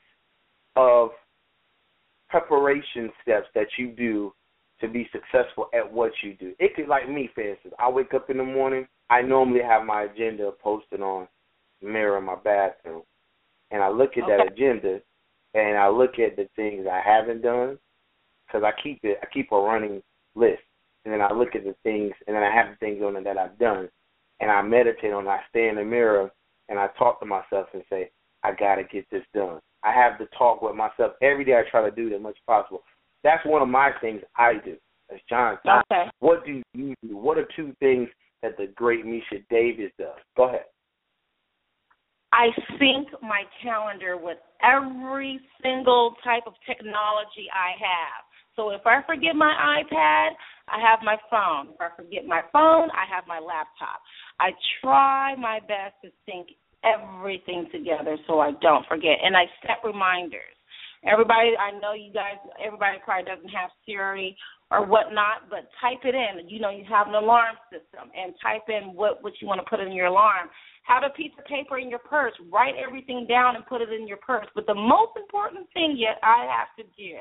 [0.76, 1.10] of
[2.30, 4.34] preparation steps that you do
[4.80, 6.54] to be successful at what you do.
[6.60, 7.74] It could like me, for instance.
[7.78, 8.88] I wake up in the morning.
[9.10, 11.28] I normally have my agenda posted on
[11.82, 13.04] mirror in my bathroom,
[13.72, 15.02] and I look at that agenda,
[15.54, 17.78] and I look at the things I haven't done,
[18.48, 19.18] because I keep it.
[19.22, 20.02] I keep a running
[20.36, 20.62] list,
[21.04, 23.24] and then I look at the things, and then I have the things on it
[23.26, 23.90] that I've done,
[24.40, 25.26] and I meditate on.
[25.26, 25.30] it.
[25.30, 26.32] I stay in the mirror,
[26.70, 28.12] and I talk to myself and say,
[28.44, 29.60] I got to get this done.
[29.84, 31.54] I have to talk with myself every day.
[31.54, 32.84] I try to do that as much as possible.
[33.24, 34.78] That's one of my things I do.
[35.14, 36.10] As John, John, Okay.
[36.20, 37.18] what do you do?
[37.18, 38.10] What are two things
[38.42, 40.18] that the great Misha Davis does?
[40.38, 40.66] Go ahead.
[42.34, 42.48] I
[42.80, 48.24] sync my calendar with every single type of technology I have.
[48.56, 50.30] So if I forget my iPad,
[50.68, 51.74] I have my phone.
[51.74, 54.02] If I forget my phone, I have my laptop.
[54.40, 56.48] I try my best to sync
[56.84, 59.18] everything together so I don't forget.
[59.24, 60.56] And I set reminders.
[61.04, 64.38] Everybody, I know you guys, everybody probably doesn't have Siri
[64.70, 66.48] or whatnot, but type it in.
[66.48, 69.70] You know, you have an alarm system and type in what, what you want to
[69.70, 70.48] put in your alarm.
[70.84, 72.34] Have a piece of paper in your purse.
[72.52, 74.48] Write everything down and put it in your purse.
[74.54, 77.18] But the most important thing yet I have to do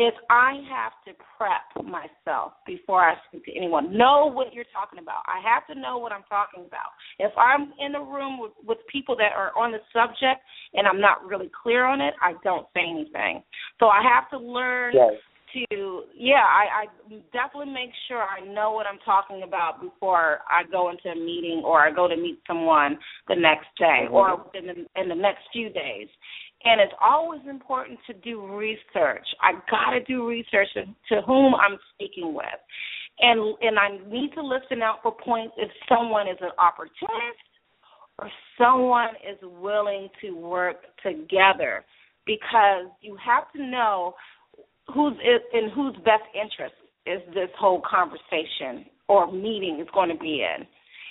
[0.00, 3.96] is I have to prep myself before I speak to anyone.
[3.96, 5.22] Know what you're talking about.
[5.26, 6.96] I have to know what I'm talking about.
[7.18, 10.40] If I'm in a room with, with people that are on the subject
[10.72, 13.42] and I'm not really clear on it, I don't say anything.
[13.78, 15.12] So I have to learn Yes.
[15.68, 20.62] to yeah, I, I definitely make sure I know what I'm talking about before I
[20.70, 24.12] go into a meeting or I go to meet someone the next day Mhm.
[24.12, 26.08] or in the, in the next few days.
[26.62, 29.26] And it's always important to do research.
[29.40, 32.60] I got to do research to, whom I'm speaking with,
[33.20, 37.40] and and I need to listen out for points if someone is an opportunist
[38.18, 41.82] or someone is willing to work together,
[42.26, 44.14] because you have to know
[44.92, 45.16] who's
[45.54, 46.74] in whose best interest
[47.06, 50.66] is this whole conversation or meeting is going to be in.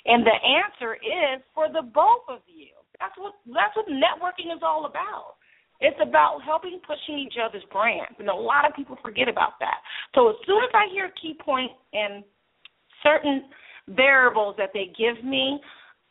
[0.06, 2.68] And the answer is for the both of you.
[3.00, 5.39] That's what that's what networking is all about.
[5.80, 9.78] It's about helping pushing each other's brands, and a lot of people forget about that.
[10.14, 12.22] So as soon as I hear key points and
[13.02, 13.44] certain
[13.88, 15.58] variables that they give me,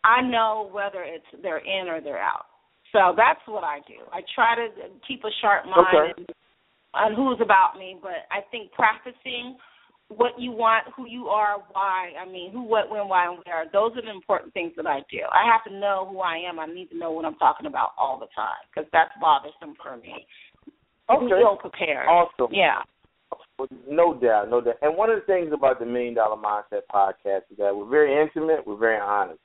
[0.04, 2.46] I know whether it's they're in or they're out.
[2.92, 4.02] So that's what I do.
[4.12, 4.68] I try to
[5.08, 6.34] keep a sharp mind Okay.
[6.96, 9.58] on who's about me, but I think practicing
[10.10, 12.12] what you want, who you are, why.
[12.20, 13.66] I mean, who, what, when, why, and where.
[13.72, 15.22] Those are the important things that I do.
[15.32, 16.60] I have to know who I am.
[16.60, 19.98] I need to know what I'm talking about all the time because that's bothersome for
[19.98, 20.26] me.
[21.10, 21.42] Okay.
[21.42, 22.08] Ill prepared.
[22.08, 22.54] Awesome.
[22.54, 22.82] Yeah.
[23.88, 24.78] No doubt, no doubt.
[24.82, 28.20] And one of the things about the Million Dollar Mindset podcast is that we're very
[28.20, 29.40] intimate, we're very honest.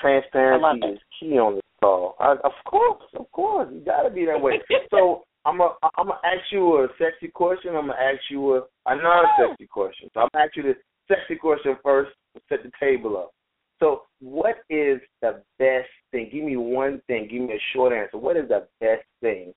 [0.00, 2.16] Transparency is key on this call.
[2.20, 4.60] I, of course, of course, you got to be that way.
[4.90, 7.76] so I'm a, I'm gonna ask you a sexy question.
[7.76, 10.10] I'm gonna ask you a, a non-sexy question.
[10.12, 10.74] So I'm gonna ask you the
[11.06, 12.10] sexy question first.
[12.34, 13.30] to Set the table up.
[13.78, 16.30] So, what is the best thing?
[16.32, 17.28] Give me one thing.
[17.30, 18.18] Give me a short answer.
[18.18, 19.52] What is the best thing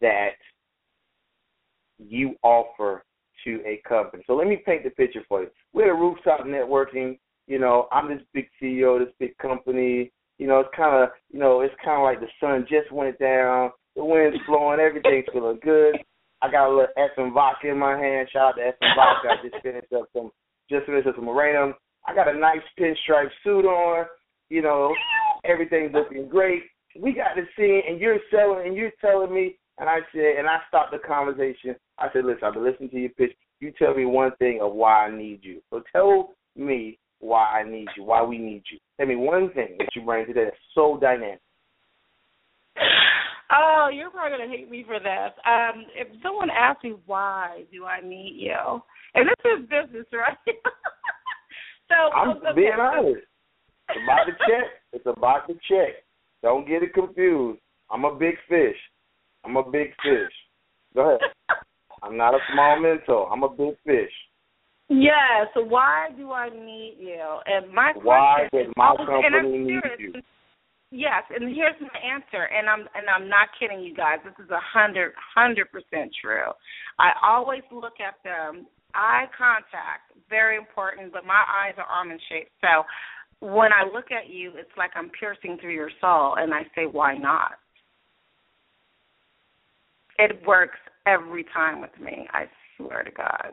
[0.00, 0.30] that
[1.98, 3.04] you offer
[3.44, 4.24] to a company?
[4.26, 5.48] So let me paint the picture for you.
[5.72, 7.18] We're at a Rooftop Networking.
[7.46, 10.10] You know, I'm this big CEO, this big company.
[10.38, 13.18] You know, it's kind of, you know, it's kind of like the sun just went
[13.18, 15.96] down, the wind's blowing, everything's feeling good.
[16.40, 18.28] I got a little Effen vodka in my hand.
[18.32, 19.28] Shout out to Effen vodka.
[19.30, 20.30] I just finished up some,
[20.68, 21.74] just finished up some Moraine.
[22.06, 24.06] I got a nice pinstripe suit on.
[24.48, 24.92] You know,
[25.44, 26.62] everything's looking great.
[27.00, 30.46] We got to see, and you're selling, and you're telling me, and I said, and
[30.46, 31.74] I stopped the conversation.
[31.98, 33.32] I said, listen, I've been listening to your pitch.
[33.60, 35.60] You tell me one thing of why I need you.
[35.70, 38.78] So tell me why I need you, why we need you.
[38.98, 41.40] Tell me one thing that you bring today that's so dynamic.
[43.54, 45.32] Oh, you're probably gonna hate me for this.
[45.44, 48.82] Um, if someone asks me why do I need you,
[49.14, 50.36] and this is business, right?
[51.88, 52.52] so I'm okay.
[52.56, 53.26] being honest.
[53.88, 54.66] It's about the check.
[54.92, 56.04] It's about the check.
[56.42, 57.60] Don't get it confused.
[57.90, 58.76] I'm a big fish.
[59.44, 60.32] I'm a big fish.
[60.94, 61.20] Go ahead.
[62.02, 63.30] I'm not a small mentor.
[63.30, 64.10] I'm a big fish.
[64.88, 67.38] Yeah, so why do I need you?
[67.46, 70.12] And my why question does my company need you?
[70.94, 74.18] Yes, and here's my answer, and I'm and I'm not kidding you guys.
[74.22, 76.52] This is a hundred hundred percent true.
[76.98, 82.50] I always look at them eye contact, very important, but my eyes are almond shaped.
[82.60, 82.84] So
[83.40, 86.84] when I look at you, it's like I'm piercing through your soul, and I say,
[86.84, 87.52] why not?
[90.18, 92.28] It works every time with me.
[92.32, 92.44] I
[92.76, 93.52] swear to God.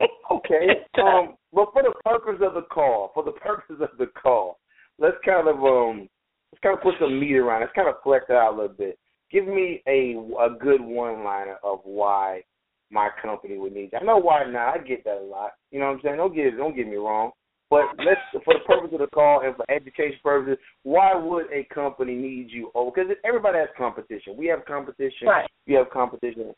[0.30, 0.66] okay.
[0.96, 4.60] Um, but for the purpose of the call, for the purpose of the call,
[4.98, 6.08] let's kind of um
[6.54, 7.62] let's kind of put some meat around.
[7.62, 8.98] Let's kind of flex it out a little bit.
[9.30, 12.42] Give me a a good one liner of why
[12.90, 13.98] my company would need you.
[14.00, 14.74] I know why not.
[14.74, 15.52] I get that a lot.
[15.70, 16.16] You know what I'm saying?
[16.16, 17.32] Don't get don't get me wrong.
[17.70, 21.66] But let's for the purpose of the call and for education purposes, why would a
[21.74, 22.70] company need you?
[22.74, 24.36] Oh, because everybody has competition.
[24.36, 25.26] We have competition.
[25.26, 25.50] Right.
[25.66, 26.54] You have competition.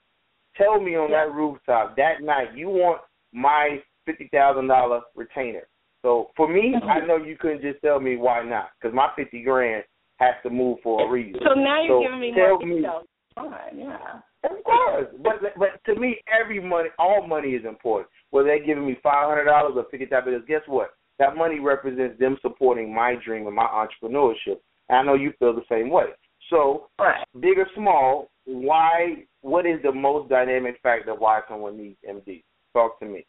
[0.57, 1.25] Tell me on yeah.
[1.25, 3.01] that rooftop that night you want
[3.33, 5.69] my fifty thousand dollar retainer.
[6.07, 6.73] So for me.
[6.89, 9.83] I know you couldn't just tell me why not, because my fifty grand
[10.19, 11.41] has to move for a reason.
[11.45, 13.07] So now you're so giving me more details.
[13.35, 14.21] Fine, yeah.
[14.45, 18.09] Of course, but but to me, every money, all money is important.
[18.31, 20.91] Whether they're giving me five hundred dollars or fifty thousand dollars, guess what?
[21.19, 24.61] That money represents them supporting my dream and my entrepreneurship.
[24.89, 26.07] And I know you feel the same way.
[26.51, 27.25] So, right.
[27.41, 29.25] big or small, why?
[29.41, 32.45] What is the most dynamic factor why someone needs MD?
[32.75, 33.27] Talk to me.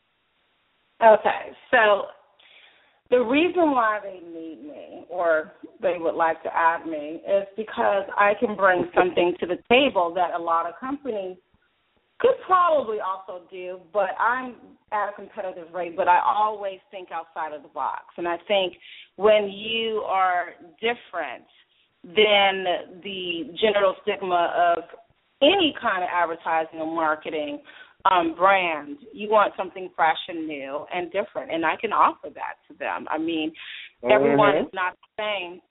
[1.02, 2.04] Okay, so
[3.10, 8.04] the reason why they need me or they would like to add me is because
[8.18, 11.38] I can bring something to the table that a lot of companies
[12.20, 14.56] could probably also do, but I'm
[14.92, 18.06] at a competitive rate, but I always think outside of the box.
[18.18, 18.74] And I think
[19.18, 21.46] when you are different
[22.04, 22.66] than
[23.04, 24.84] the general stigma of
[25.42, 27.62] any kind of advertising or marketing
[28.12, 32.56] um, brand, you want something fresh and new and different, and I can offer that
[32.68, 33.06] to them.
[33.10, 33.52] I mean,
[34.04, 34.12] mm-hmm.
[34.12, 35.62] everyone is not the same,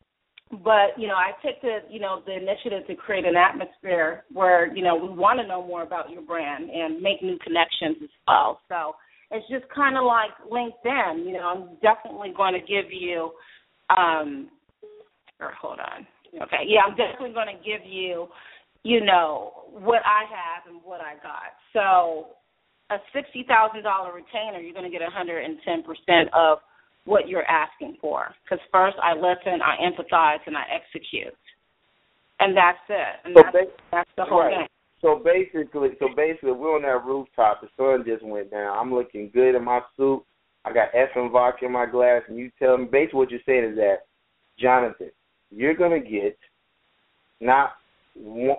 [0.64, 4.74] but you know, I took the you know the initiative to create an atmosphere where
[4.74, 8.10] you know we want to know more about your brand and make new connections as
[8.26, 8.60] well.
[8.68, 8.94] So
[9.30, 11.26] it's just kind of like LinkedIn.
[11.26, 13.32] You know, I'm definitely going to give you.
[13.96, 14.50] um
[15.40, 16.06] or hold on.
[16.34, 18.28] Okay, yeah, I'm definitely going to give you,
[18.84, 21.54] you know, what I have and what I got.
[21.72, 22.36] So
[22.90, 26.58] a sixty thousand dollar retainer, you're going to get a hundred and ten percent of
[27.04, 28.34] what you're asking for.
[28.44, 31.34] Because first I listen, I empathize, and I execute,
[32.40, 33.14] and that's it.
[33.24, 34.56] And so that's, that's the whole right.
[34.56, 34.68] thing.
[35.02, 37.60] So basically, so basically, we're on that rooftop.
[37.60, 38.76] The sun just went down.
[38.76, 40.22] I'm looking good in my suit.
[40.64, 43.70] I got Effen vodka in my glass, and you tell me basically what you're saying
[43.70, 43.98] is that,
[44.58, 45.10] Jonathan,
[45.50, 46.36] you're gonna get
[47.40, 47.74] not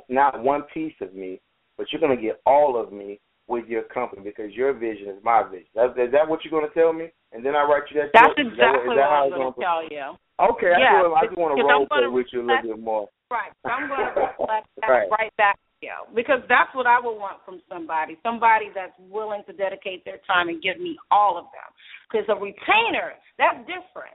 [0.10, 1.42] not one piece of me,
[1.78, 5.44] but you're gonna get all of me with your company because your vision is my
[5.50, 5.72] vision.
[5.74, 7.08] That, is that what you're going to tell me?
[7.32, 8.12] And then I write you that.
[8.14, 8.44] That's check?
[8.44, 10.06] exactly is that, is that what I'm going to tell you.
[10.38, 12.84] Okay, yeah, I, just, I just want to roll play with you a little bit
[12.84, 13.10] more.
[13.32, 15.10] Right, I'm going to reflect that right.
[15.10, 18.20] right back to you because that's what I would want from somebody.
[18.22, 21.72] Somebody that's willing to dedicate their time and give me all of them.
[22.06, 24.14] Because a retainer, that's different.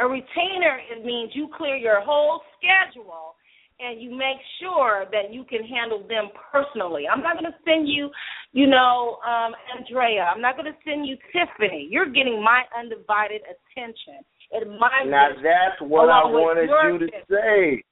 [0.00, 3.36] A retainer it means you clear your whole schedule
[3.80, 7.04] and you make sure that you can handle them personally.
[7.06, 8.10] I'm not going to send you,
[8.52, 10.26] you know, um, Andrea.
[10.26, 11.86] I'm not going to send you Tiffany.
[11.90, 14.18] You're getting my undivided attention.
[14.50, 17.84] And my now that's what I wanted you to say.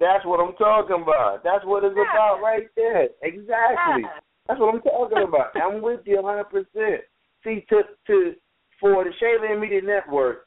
[0.00, 1.42] That's what I'm talking about.
[1.44, 2.08] That's what it's yeah.
[2.10, 3.08] about right there.
[3.22, 4.02] Exactly.
[4.02, 4.22] Yeah.
[4.46, 5.52] That's what I'm talking about.
[5.60, 6.44] I'm with you 100.
[6.44, 7.02] percent
[7.42, 8.32] See, to to
[8.80, 10.46] for the Shaylin Media Network,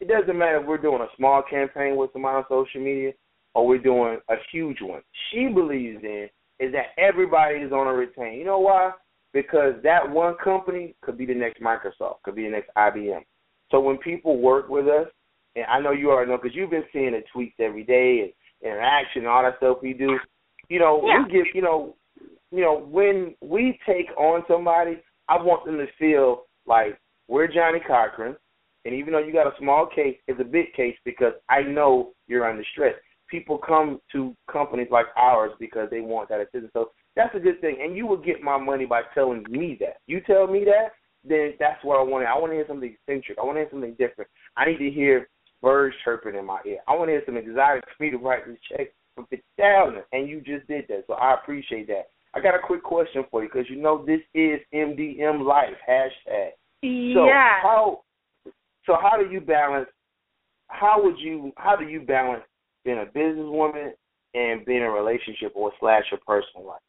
[0.00, 3.12] it doesn't matter if we're doing a small campaign with somebody on social media
[3.56, 5.00] or we're doing a huge one.
[5.30, 6.28] She believes in
[6.60, 8.38] is that everybody is on a retain.
[8.38, 8.90] You know why?
[9.32, 13.22] Because that one company could be the next Microsoft, could be the next IBM.
[13.70, 15.06] So when people work with us,
[15.54, 18.70] and I know you already know because you've been seeing the tweets every day and
[18.70, 20.18] interaction and all that stuff we do.
[20.68, 21.22] You know, yeah.
[21.22, 21.96] we give you know,
[22.50, 24.98] you know when we take on somebody,
[25.28, 28.36] I want them to feel like we're Johnnie Cochran
[28.84, 32.12] And even though you got a small case, it's a big case because I know
[32.28, 32.94] you're under stress.
[33.28, 36.70] People come to companies like ours because they want that assistance.
[36.72, 37.78] So that's a good thing.
[37.82, 39.98] And you will get my money by telling me that.
[40.06, 40.92] You tell me that,
[41.28, 42.26] then that's what I want.
[42.26, 43.38] I want to hear something eccentric.
[43.38, 44.30] I want to hear something different.
[44.56, 45.28] I need to hear
[45.62, 46.78] birds chirping in my ear.
[46.86, 50.02] I want to hear some exotic for me to write this check for fifty thousand,
[50.12, 51.04] and you just did that.
[51.06, 52.10] So I appreciate that.
[52.34, 56.50] I got a quick question for you because you know this is MDM life hashtag.
[56.82, 57.14] Yeah.
[57.14, 57.28] So
[57.62, 58.00] how
[58.84, 59.88] so how do you balance?
[60.68, 62.42] How would you how do you balance
[62.86, 63.90] being a businesswoman
[64.34, 66.80] and being in a relationship or slash your personal life?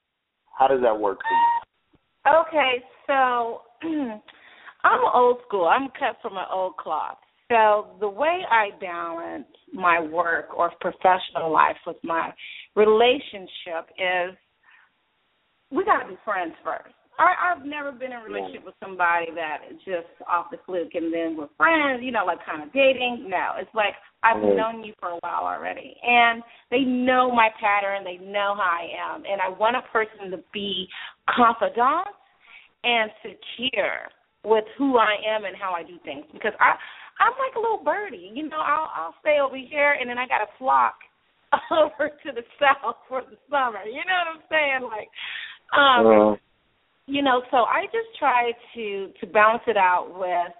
[0.57, 2.41] How does that work for you?
[2.47, 3.61] Okay, so
[4.83, 5.65] I'm old school.
[5.65, 7.17] I'm cut from an old cloth.
[7.49, 12.31] So the way I balance my work or professional life with my
[12.75, 14.35] relationship is
[15.71, 16.93] we got to be friends first.
[17.17, 21.11] I, I've never been in a relationship with somebody that just off the fluke and
[21.11, 23.25] then we're friends, you know, like kind of dating.
[23.27, 24.57] No, it's like I've mm-hmm.
[24.57, 28.03] known you for a while already, and they know my pattern.
[28.03, 30.87] They know how I am, and I want a person to be
[31.25, 32.07] confidant
[32.83, 34.13] and secure
[34.45, 36.77] with who I am and how I do things because I
[37.19, 38.61] I'm like a little birdie, you know.
[38.61, 40.95] I'll I'll stay over here and then I got to flock
[41.71, 43.83] over to the south for the summer.
[43.85, 44.81] You know what I'm saying?
[44.85, 45.09] Like,
[45.73, 46.37] um,
[47.07, 50.53] you know, so I just try to to balance it out with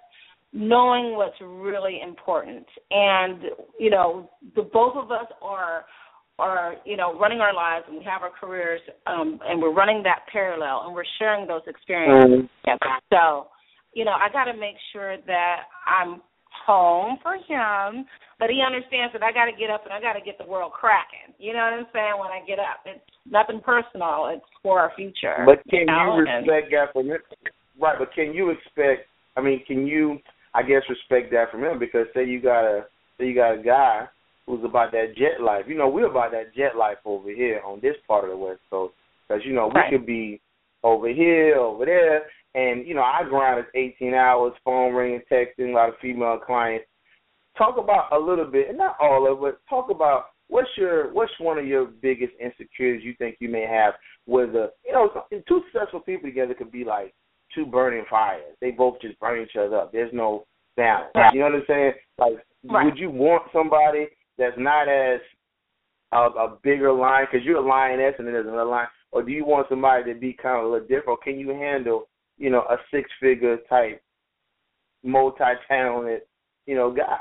[0.54, 3.42] knowing what's really important, and
[3.80, 5.86] you know, the both of us are
[6.40, 10.04] are you know running our lives and we have our careers um and we're running
[10.04, 12.98] that parallel and we're sharing those experiences mm-hmm.
[13.12, 13.48] so
[13.94, 16.22] you know i got to make sure that i'm
[16.66, 18.06] home for him
[18.40, 20.48] but he understands that i got to get up and i got to get the
[20.48, 24.30] world cracking you know what i'm saying when i get up it's nothing personal.
[24.34, 25.44] It's for our future.
[25.46, 26.18] But can you, know?
[26.18, 27.20] you respect that from him?
[27.80, 29.08] Right, but can you expect?
[29.36, 30.18] I mean, can you?
[30.54, 32.86] I guess respect that from him because say you got a
[33.18, 34.08] say you got a guy
[34.46, 35.66] who's about that jet life.
[35.68, 38.62] You know, we're about that jet life over here on this part of the West
[38.70, 38.94] Coast
[39.28, 39.92] because you know we right.
[39.92, 40.42] could be
[40.84, 42.24] over here, over there,
[42.56, 46.40] and you know I grind is 18 hours, phone ringing, texting, a lot of female
[46.46, 46.86] clients.
[47.58, 49.58] Talk about a little bit, and not all of it.
[49.70, 53.94] Talk about what's your what's one of your biggest insecurities you think you may have
[54.26, 55.10] with a you know
[55.48, 57.14] two successful people together could be like
[57.54, 58.56] two burning fires.
[58.62, 59.92] They both just burn each other up.
[59.92, 60.46] There's no
[60.76, 61.12] balance.
[61.16, 61.34] Right.
[61.34, 61.92] You know what I'm saying?
[62.18, 62.86] Like, right.
[62.86, 65.20] would you want somebody that's not as
[66.12, 69.32] a, a bigger line because you're a lioness and then there's another line, or do
[69.32, 71.08] you want somebody to be kind of a little different?
[71.10, 72.08] Or can you handle
[72.38, 74.02] you know a six figure type,
[75.04, 76.22] multi talented
[76.66, 77.18] you know guy?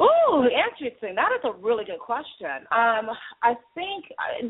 [0.00, 1.16] Oh, interesting.
[1.16, 2.62] That is a really good question.
[2.70, 3.10] Um,
[3.42, 4.04] I think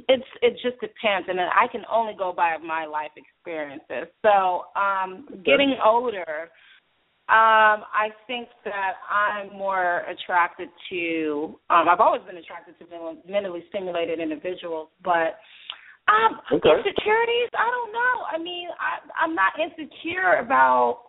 [0.08, 4.12] it's it just depends, and I can only go by my life experiences.
[4.20, 6.50] So, um, getting older,
[7.30, 11.58] um, I think that I'm more attracted to.
[11.70, 15.38] Um, I've always been attracted to mentally stimulated individuals, but
[16.08, 16.72] um, okay.
[16.80, 17.52] insecurities.
[17.52, 18.16] I don't know.
[18.32, 21.04] I mean, I, I'm not insecure about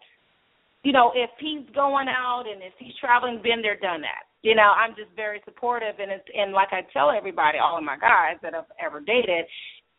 [0.83, 4.55] you know, if he's going out and if he's traveling, been there, done that you
[4.55, 7.99] know, I'm just very supportive, and it's and like I tell everybody, all of my
[7.99, 9.43] guys that I've ever dated,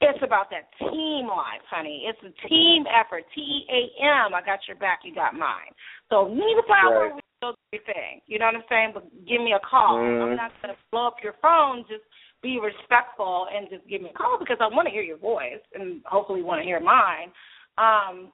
[0.01, 2.09] it's about that team life, honey.
[2.09, 3.25] It's a team effort.
[3.35, 4.33] T E A M.
[4.33, 5.77] I got your back, you got mine.
[6.09, 7.13] So need to fly right.
[7.13, 8.25] over with everything.
[8.27, 8.91] You know what I'm saying?
[8.95, 10.01] But give me a call.
[10.01, 10.33] Mm.
[10.33, 11.85] I'm not gonna blow up your phone.
[11.85, 12.05] Just
[12.43, 15.62] be respectful and just give me a call because I want to hear your voice
[15.74, 17.30] and hopefully want to hear mine.
[17.78, 18.32] Um,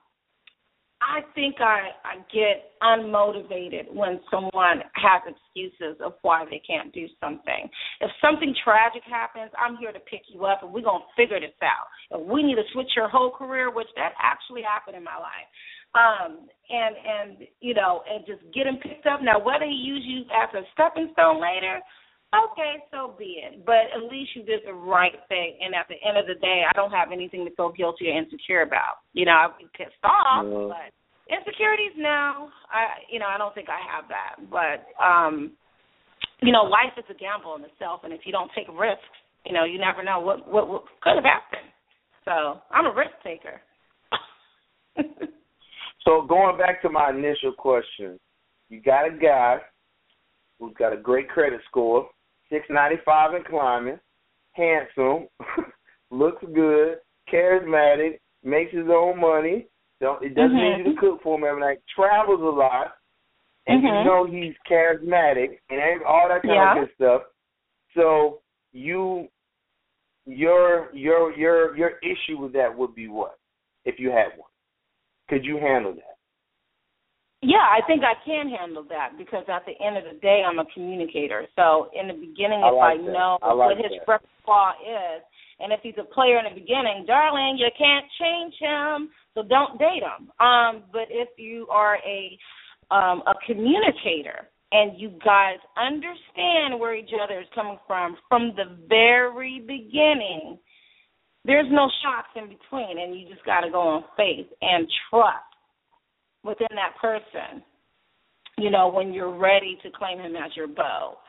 [1.01, 7.05] I think I I get unmotivated when someone has excuses of why they can't do
[7.19, 7.69] something.
[8.01, 11.53] If something tragic happens, I'm here to pick you up and we're gonna figure this
[11.61, 11.85] out.
[12.19, 15.49] If we need to switch your whole career, which that actually happened in my life.
[15.93, 19.21] Um and and you know, and just get him picked up.
[19.21, 21.79] Now whether he use you as a stepping stone later,
[22.33, 23.65] okay, so be it.
[23.65, 25.57] But at least you did the right thing.
[25.61, 28.17] And at the end of the day, I don't have anything to feel guilty or
[28.17, 29.03] insecure about.
[29.13, 30.67] You know, be pissed off, yeah.
[30.67, 30.89] but
[31.31, 32.49] insecurities, no.
[32.71, 34.43] I, you know, I don't think I have that.
[34.49, 35.51] But, um,
[36.41, 39.03] you know, life is a gamble in itself, and if you don't take risks,
[39.45, 41.71] you know, you never know what what, what could have happened.
[42.25, 43.61] So I'm a risk taker.
[46.05, 48.19] so going back to my initial question,
[48.69, 49.57] you got a guy
[50.59, 52.09] who's got a great credit score,
[52.51, 53.99] six ninety five in climbing,
[54.53, 55.27] handsome,
[56.11, 56.97] looks good,
[57.31, 59.67] charismatic, makes his own money.
[59.99, 60.83] Don't it doesn't mm-hmm.
[60.83, 61.79] need you to cook for him every night.
[61.95, 62.93] Travels a lot,
[63.65, 63.97] and mm-hmm.
[63.97, 66.81] you know he's charismatic and all that kind yeah.
[66.81, 67.21] of good stuff.
[67.95, 68.41] So
[68.71, 69.27] you,
[70.25, 73.37] your your your your issue with that would be what
[73.85, 74.49] if you had one?
[75.29, 76.16] Could you handle that?
[77.41, 80.57] Yeah, I think I can handle that because at the end of the day, I'm
[80.57, 81.45] a communicator.
[81.55, 83.13] So in the beginning, I if like I that.
[83.13, 84.09] know I like what his that.
[84.09, 85.21] repertoire is,
[85.59, 89.77] and if he's a player in the beginning, darling, you can't change him, so don't
[89.77, 90.31] date him.
[90.41, 92.37] Um, but if you are a
[92.89, 98.77] um, a communicator and you guys understand where each other is coming from from the
[98.89, 100.57] very beginning,
[101.45, 105.46] there's no shocks in between, and you just got to go on faith and trust
[106.47, 107.61] within that person.
[108.57, 111.19] You know, when you're ready to claim him as your beau.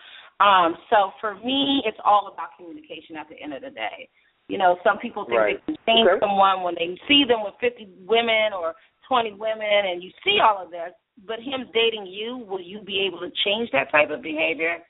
[0.41, 4.09] Um, so for me, it's all about communication at the end of the day.
[4.49, 5.67] You know, some people think Right.
[5.67, 6.21] they can change Okay.
[6.21, 8.75] someone when they see them with 50 women or
[9.09, 10.95] 20 women, and you see all of this.
[11.27, 14.81] But him dating you, will you be able to change that type of behavior?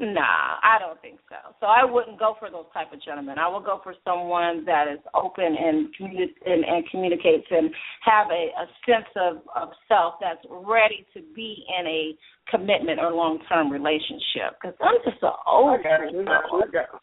[0.00, 1.36] Nah, I don't think so.
[1.60, 3.38] So I wouldn't go for those type of gentlemen.
[3.38, 7.70] I would go for someone that is open and communi- and, and communicates and
[8.04, 12.12] have a, a sense of, of self that's ready to be in a
[12.50, 14.58] commitment or long term relationship.
[14.60, 16.20] Because I'm just an old school you.
[16.22, 16.66] I girl.
[16.72, 17.00] got-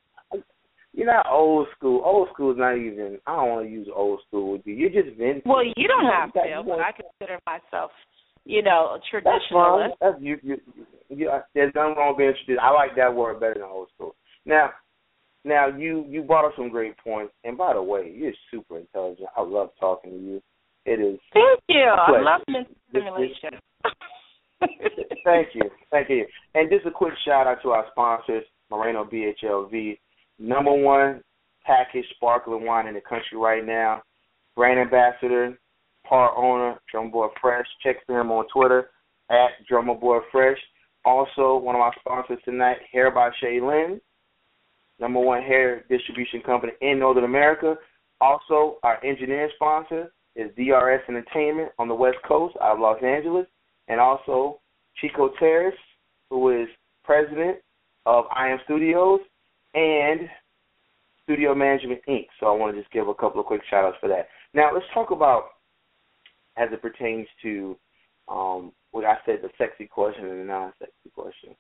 [0.94, 2.02] You're not old school.
[2.04, 3.20] Old school is not even.
[3.26, 4.74] I don't want to use old school with you.
[4.74, 5.44] You're just vintage.
[5.46, 7.92] Well, you don't have to, but I consider myself,
[8.46, 9.92] you know, a That's traditionalist.
[10.02, 10.38] That's you.
[10.42, 10.58] You.
[11.10, 12.64] you uh, there's nothing wrong with being traditional.
[12.64, 14.16] I like that word better than old school.
[14.46, 14.72] Now,
[15.44, 17.34] now you you brought up some great points.
[17.44, 19.30] And by the way, you're super intelligent.
[19.36, 20.42] I love talking to you.
[20.86, 21.20] It is.
[21.34, 21.84] Thank you.
[21.84, 23.60] I love This- stimulation.
[25.24, 25.62] Thank you.
[25.92, 26.26] Thank you.
[26.56, 29.98] And just a quick shout out to our sponsors, Moreno BHLV,
[30.40, 31.22] number one
[31.66, 34.02] packaged sparkling wine in the country right now.
[34.56, 35.58] Brand ambassador,
[36.12, 37.66] part owner, Drummer Boy Fresh.
[37.82, 38.90] Check him on Twitter
[39.30, 40.58] at Drummer Boy Fresh.
[41.06, 44.02] Also, one of our sponsors tonight, Hair by Shay Lynn,
[45.00, 47.76] number one hair distribution company in Northern America.
[48.20, 53.48] Also, our engineer sponsor is DRS Entertainment on the West Coast out of Los Angeles
[53.88, 54.60] and also
[54.98, 55.74] Chico Terrace,
[56.30, 56.68] who is
[57.06, 57.58] president
[58.06, 59.22] of I Am Studios
[59.74, 60.30] and
[61.24, 62.28] Studio Management Inc.
[62.40, 64.28] So I want to just give a couple of quick shout outs for that.
[64.54, 65.46] Now let's talk about
[66.58, 67.78] as it pertains to
[68.28, 71.56] um what I said the sexy question and the non sexy question.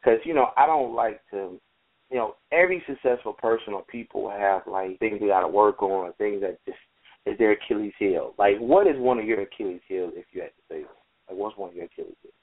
[0.00, 1.58] Because, you know, I don't like to
[2.10, 6.12] you know, every successful person or people have like things they gotta work on or
[6.12, 6.78] things that just
[7.26, 8.34] is their Achilles heel.
[8.38, 10.94] Like what is one of your Achilles heels if you had to say one?
[11.28, 12.34] Like what's one of your Achilles heels?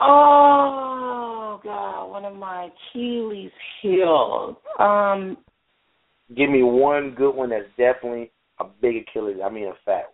[0.00, 4.56] Oh God, one of my Achilles heels.
[4.78, 5.38] Um,
[6.34, 9.38] Give me one good one that's definitely a big Achilles.
[9.44, 10.13] I mean a fat one.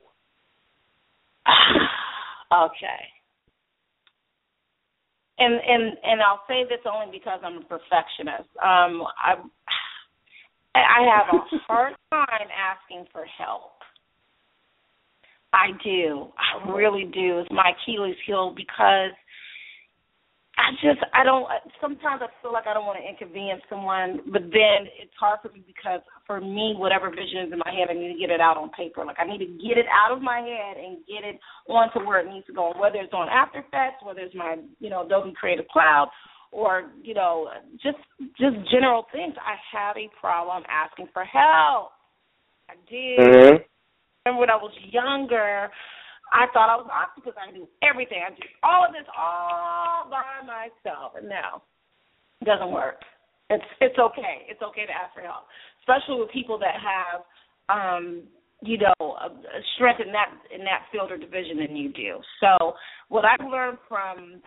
[2.52, 3.02] okay.
[5.38, 8.48] And and and I'll say this only because I'm a perfectionist.
[8.62, 9.34] Um, I
[10.74, 13.72] I have a hard time asking for help.
[15.52, 16.28] I do.
[16.38, 17.40] I really do.
[17.40, 19.10] It's my Achilles heel because
[20.70, 21.46] I just I don't
[21.80, 25.50] sometimes I feel like I don't want to inconvenience someone, but then it's hard for
[25.50, 28.40] me because for me whatever vision is in my head I need to get it
[28.40, 29.04] out on paper.
[29.04, 32.22] Like I need to get it out of my head and get it onto where
[32.22, 32.72] it needs to go.
[32.78, 36.08] Whether it's on After Effects, whether it's my, you know, Adobe Creative Cloud
[36.52, 37.50] or, you know,
[37.82, 37.98] just
[38.38, 39.34] just general things.
[39.42, 41.90] I have a problem asking for help.
[42.70, 43.18] I did.
[43.18, 43.56] Mm-hmm.
[44.22, 45.70] Remember when I was younger,
[46.32, 48.22] I thought I was awesome because I do everything.
[48.22, 51.62] I do all of this all by myself, and now
[52.40, 53.02] it doesn't work.
[53.50, 54.46] It's it's okay.
[54.48, 55.50] It's okay to ask for help,
[55.82, 57.26] especially with people that have,
[57.66, 58.22] um,
[58.62, 62.22] you know, a, a strength in that in that field or division than you do.
[62.38, 62.74] So
[63.08, 64.40] what I've learned from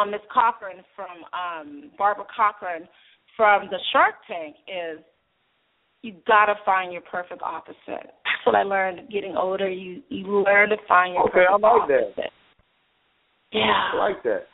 [0.00, 2.88] um, Miss Corcoran, from um, Barbara Corcoran,
[3.36, 5.04] from the Shark Tank is
[6.00, 8.15] you gotta find your perfect opposite.
[8.46, 9.68] What I learned getting older.
[9.68, 12.30] You you learn to find your Okay, I like that.
[13.52, 13.90] Yeah.
[13.92, 14.46] I like that.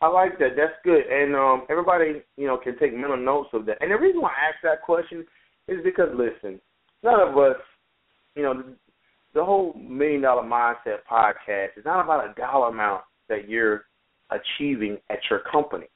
[0.00, 0.50] I like that.
[0.56, 1.02] That's good.
[1.10, 3.78] And um everybody, you know, can take mental notes of that.
[3.80, 5.26] And the reason why I ask that question
[5.66, 6.60] is because listen,
[7.02, 7.56] none of us,
[8.36, 8.76] you know, the,
[9.34, 13.86] the whole million dollar mindset podcast is not about a dollar amount that you're
[14.30, 15.86] achieving at your company.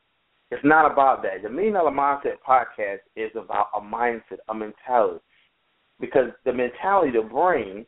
[0.50, 1.44] It's not about that.
[1.44, 5.20] The million dollar mindset podcast is about a mindset, a mentality.
[6.00, 7.86] Because the mentality, the brain,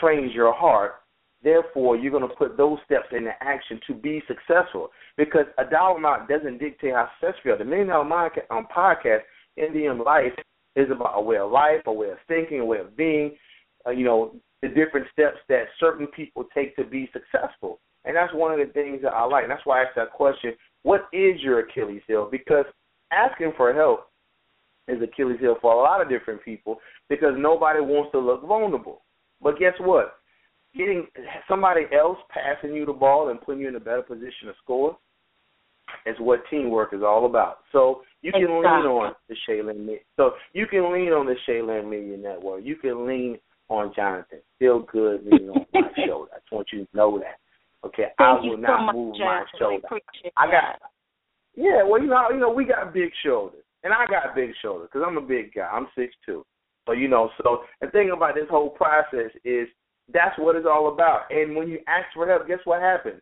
[0.00, 1.02] trains your heart
[1.42, 4.90] Therefore, you're going to put those steps into action to be successful.
[5.16, 7.58] Because a dollar amount doesn't dictate how successful you are.
[7.58, 9.20] The Million Dollar Mind um, podcast,
[9.58, 10.32] MDM Life,
[10.76, 13.36] is about a way of life, a way of thinking, a way of being.
[13.86, 17.80] Uh, you know, the different steps that certain people take to be successful.
[18.04, 19.42] And that's one of the things that I like.
[19.42, 22.28] And that's why I asked that question: What is your Achilles heel?
[22.30, 22.64] Because
[23.10, 24.11] asking for help
[24.88, 26.78] is Achilles heel for a lot of different people
[27.08, 29.02] because nobody wants to look vulnerable.
[29.40, 30.18] But guess what?
[30.76, 31.06] getting
[31.48, 34.96] somebody else passing you the ball and putting you in a better position to score
[36.06, 37.58] is what teamwork is all about.
[37.72, 38.58] So you can exactly.
[38.58, 39.98] lean on the Shaylin.
[40.16, 42.64] So you can lean on the Shaylin Media Network.
[42.64, 44.38] You can lean on Jonathan.
[44.58, 46.30] Feel good leaning on my shoulder.
[46.34, 47.38] I just want you to know that.
[47.86, 49.46] Okay, Thank I will so not much, move Jonathan.
[49.52, 49.88] my shoulder.
[50.36, 50.82] I, I got.
[51.54, 54.88] Yeah, well, you know, you know, we got big shoulders, and I got big shoulders
[54.92, 55.68] because I'm a big guy.
[55.72, 56.44] I'm six two.
[56.86, 59.68] So you know, so the thing about this whole process is
[60.12, 61.22] that's what it's all about.
[61.30, 63.20] And when you ask for help, guess what happens?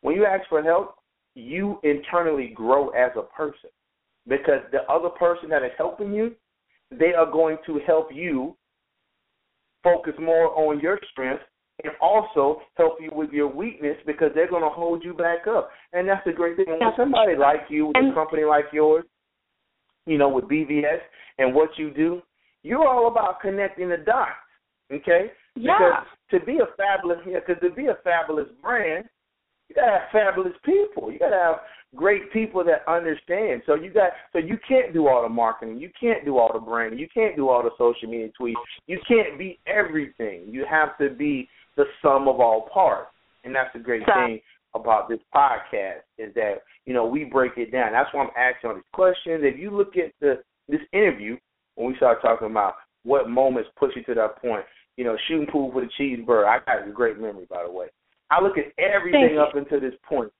[0.00, 0.96] When you ask for help,
[1.34, 3.70] you internally grow as a person
[4.26, 6.34] because the other person that is helping you,
[6.90, 8.56] they are going to help you
[9.82, 11.44] focus more on your strengths
[11.82, 15.70] and also help you with your weakness because they're going to hold you back up.
[15.92, 16.66] And that's the great thing.
[16.68, 19.04] When somebody like you with a company like yours,
[20.06, 21.00] you know, with BVS
[21.38, 22.22] and what you do,
[22.62, 24.30] you're all about connecting the dots.
[24.92, 25.30] Okay?
[25.56, 25.78] Yeah.
[25.78, 29.04] Because to be a fabulous, yeah, because to be a fabulous brand,
[29.68, 31.10] you gotta have fabulous people.
[31.10, 31.56] You gotta have
[31.94, 33.62] great people that understand.
[33.66, 35.78] So you got, so you can't do all the marketing.
[35.78, 36.98] You can't do all the branding.
[36.98, 38.54] You can't do all the social media tweets.
[38.86, 40.44] You can't be everything.
[40.48, 43.10] You have to be the sum of all parts.
[43.44, 44.40] And that's the great So- thing
[44.74, 47.92] about this podcast is that you know we break it down.
[47.92, 49.42] That's why I'm asking all these questions.
[49.44, 51.36] If you look at the this interview
[51.74, 54.64] when we start talking about what moments push you to that point,
[54.96, 56.46] you know, shooting pool with a cheeseburger.
[56.46, 57.86] I got a great memory, by the way.
[58.30, 60.32] I look at everything up until this point.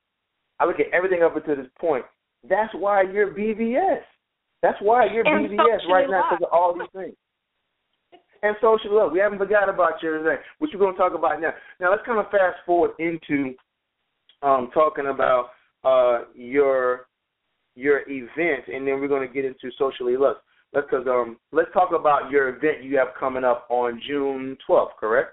[0.59, 2.05] I look at everything up until this point.
[2.49, 4.01] That's why you're BVS.
[4.62, 7.16] That's why you're And BVS right now because of all these things.
[8.43, 9.12] And social love.
[9.12, 11.53] We haven't forgot about your thing, which we're going to talk about now.
[11.80, 13.55] Now let's kind of fast forward into
[14.45, 15.51] um, talking about
[15.84, 17.07] uh, your
[17.74, 20.36] your event, and then we're going to get into socially love.
[20.72, 24.97] Let's cause, um let's talk about your event you have coming up on June 12th,
[24.99, 25.30] correct?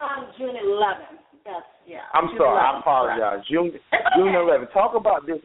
[0.00, 1.18] On June 11th.
[1.44, 1.98] Yes, yeah.
[2.14, 3.44] I'm June sorry, 11th, I apologize.
[3.50, 3.72] June
[4.16, 4.72] June 11th.
[4.72, 5.38] Talk about this.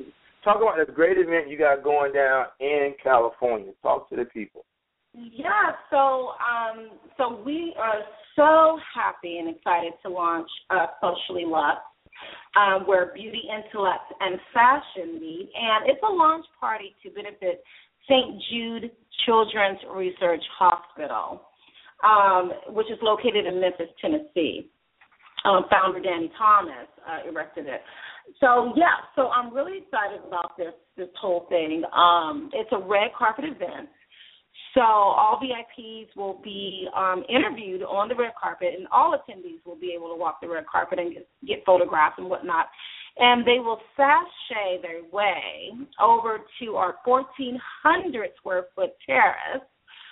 [0.43, 3.72] Talk about this great event you got going down in California.
[3.82, 4.65] Talk to the people.
[5.13, 8.01] Yeah, so um, so we are
[8.36, 11.82] so happy and excited to launch uh, Socially Luxe,
[12.55, 17.63] um, where beauty, intellect, and fashion meet, and it's a launch party to benefit
[18.09, 18.41] St.
[18.51, 18.91] Jude
[19.26, 21.43] Children's Research Hospital,
[22.03, 24.69] um, which is located in Memphis, Tennessee.
[25.43, 27.82] Um, founder Danny Thomas uh, erected it.
[28.39, 31.82] So yeah, so I'm really excited about this this whole thing.
[31.93, 33.89] Um, it's a red carpet event.
[34.74, 39.76] So all VIPs will be um, interviewed on the red carpet, and all attendees will
[39.76, 42.67] be able to walk the red carpet and get, get photographs and whatnot.
[43.17, 49.63] And they will sashay their way over to our 1,400 square foot terrace,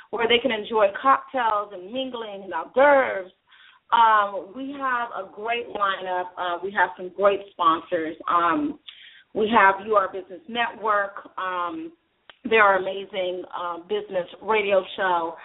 [0.09, 3.31] where they can enjoy cocktails and mingling and hors d'oeuvres.
[3.91, 6.25] Um, we have a great lineup.
[6.37, 8.17] Uh, we have some great sponsors.
[8.29, 8.77] Um,
[9.33, 11.29] we have UR Business Network.
[11.37, 11.93] Um,
[12.51, 15.35] our amazing uh, business radio show.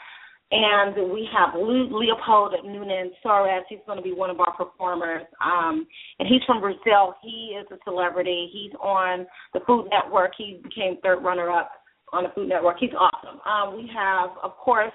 [0.50, 3.62] And we have Leopold Nunes Soares.
[3.68, 5.22] He's going to be one of our performers.
[5.44, 5.86] Um,
[6.18, 7.16] and he's from Brazil.
[7.22, 8.50] He is a celebrity.
[8.52, 10.32] He's on the Food Network.
[10.36, 11.72] He became third runner up
[12.12, 12.76] on the Food Network.
[12.78, 13.40] He's awesome.
[13.40, 14.92] Um, we have, of course,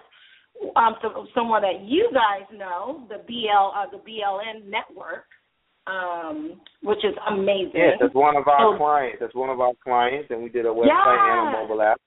[0.76, 5.26] um, so, someone that you guys know, the BL, uh, the BLN Network,
[5.90, 7.72] um, which is amazing.
[7.74, 9.18] Yes, that's one of our So- clients.
[9.20, 11.48] That's one of our clients, and we did a website Yeah.
[11.48, 12.00] and a mobile app.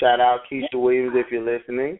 [0.00, 1.98] Shout out Keisha Williams if you're listening.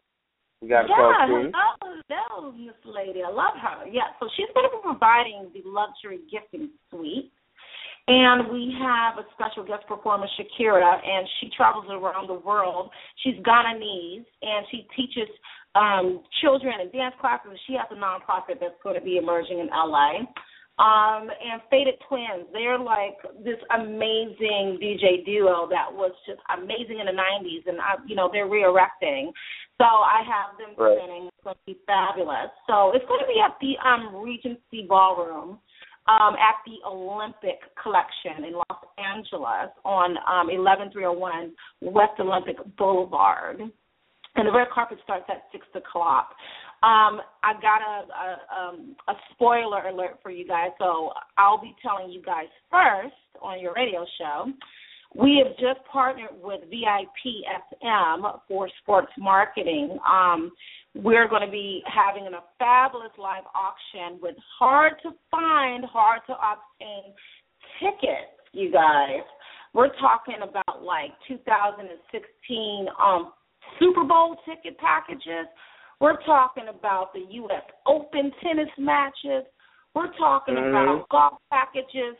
[0.61, 1.53] We got to yeah, talk to you.
[1.53, 3.23] hello, hello, Miss Lady.
[3.23, 3.87] I love her.
[3.87, 7.33] Yeah, so she's going to be providing the luxury gifting suite.
[8.07, 12.91] And we have a special guest performer, Shakira, and she travels around the world.
[13.23, 15.29] She's Ghananese, and she teaches
[15.75, 17.59] um, children and dance classes.
[17.67, 20.21] She has a nonprofit that's going to be emerging in LA.
[20.77, 23.15] Um, and Faded Twins, they're like
[23.45, 28.29] this amazing DJ duo that was just amazing in the 90s, and I, you know
[28.33, 29.31] they're re-erecting.
[29.79, 30.99] So I have them Right.
[30.99, 31.27] presenting.
[31.27, 32.51] It's going to be fabulous.
[32.67, 35.59] So it's going to be at the um, Regency Ballroom
[36.07, 41.53] um, at the Olympic Collection in Los Angeles on um, 11301
[41.83, 43.61] West Olympic Boulevard.
[44.37, 46.35] And the red carpet starts at six o'clock.
[46.85, 51.75] Um, I got a, a um, a spoiler alert for you guys, so I'll be
[51.81, 54.53] telling you guys first on your radio show.
[55.15, 57.47] We have just partnered with VIP
[57.81, 59.99] FM for sports marketing.
[60.07, 60.53] Um,
[60.95, 66.35] we're going to be having a fabulous live auction with hard to find, hard to
[66.35, 67.15] obtain
[67.81, 69.25] tickets, you guys.
[69.73, 73.33] We're talking about like 2016 um,
[73.81, 75.49] Super Bowl ticket packages.
[76.01, 77.63] We're talking about the U.S.
[77.87, 79.45] Open tennis matches.
[79.95, 80.75] We're talking mm-hmm.
[80.75, 82.17] about golf packages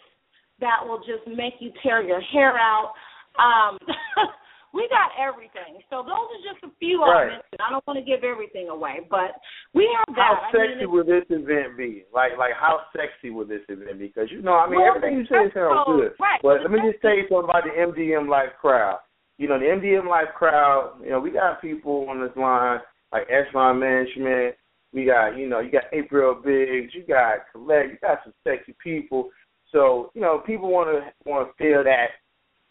[0.61, 2.93] that will just make you tear your hair out.
[3.35, 3.79] Um,
[4.75, 5.83] we got everything.
[5.91, 7.27] So those are just a few right.
[7.27, 7.63] I mentioned.
[7.63, 9.39] I don't want to give everything away, but
[9.75, 10.39] we have that.
[10.39, 12.05] How sexy I mean, will this event be?
[12.15, 14.07] Like, like how sexy will this event be?
[14.07, 16.15] Because you know, I mean, well, everything you say sounds good.
[16.19, 16.43] Right.
[16.43, 18.99] But let me just tell you something about the MDM Life crowd.
[19.39, 20.99] You know, the MDM Life crowd.
[21.03, 22.79] You know, we got people on this line
[23.13, 24.55] like Echelon Management.
[24.93, 26.95] We got, you know, you got April Biggs.
[26.95, 27.91] You got Colette.
[27.91, 29.31] You got some sexy people.
[29.73, 32.07] So, you know, people want to want to feel that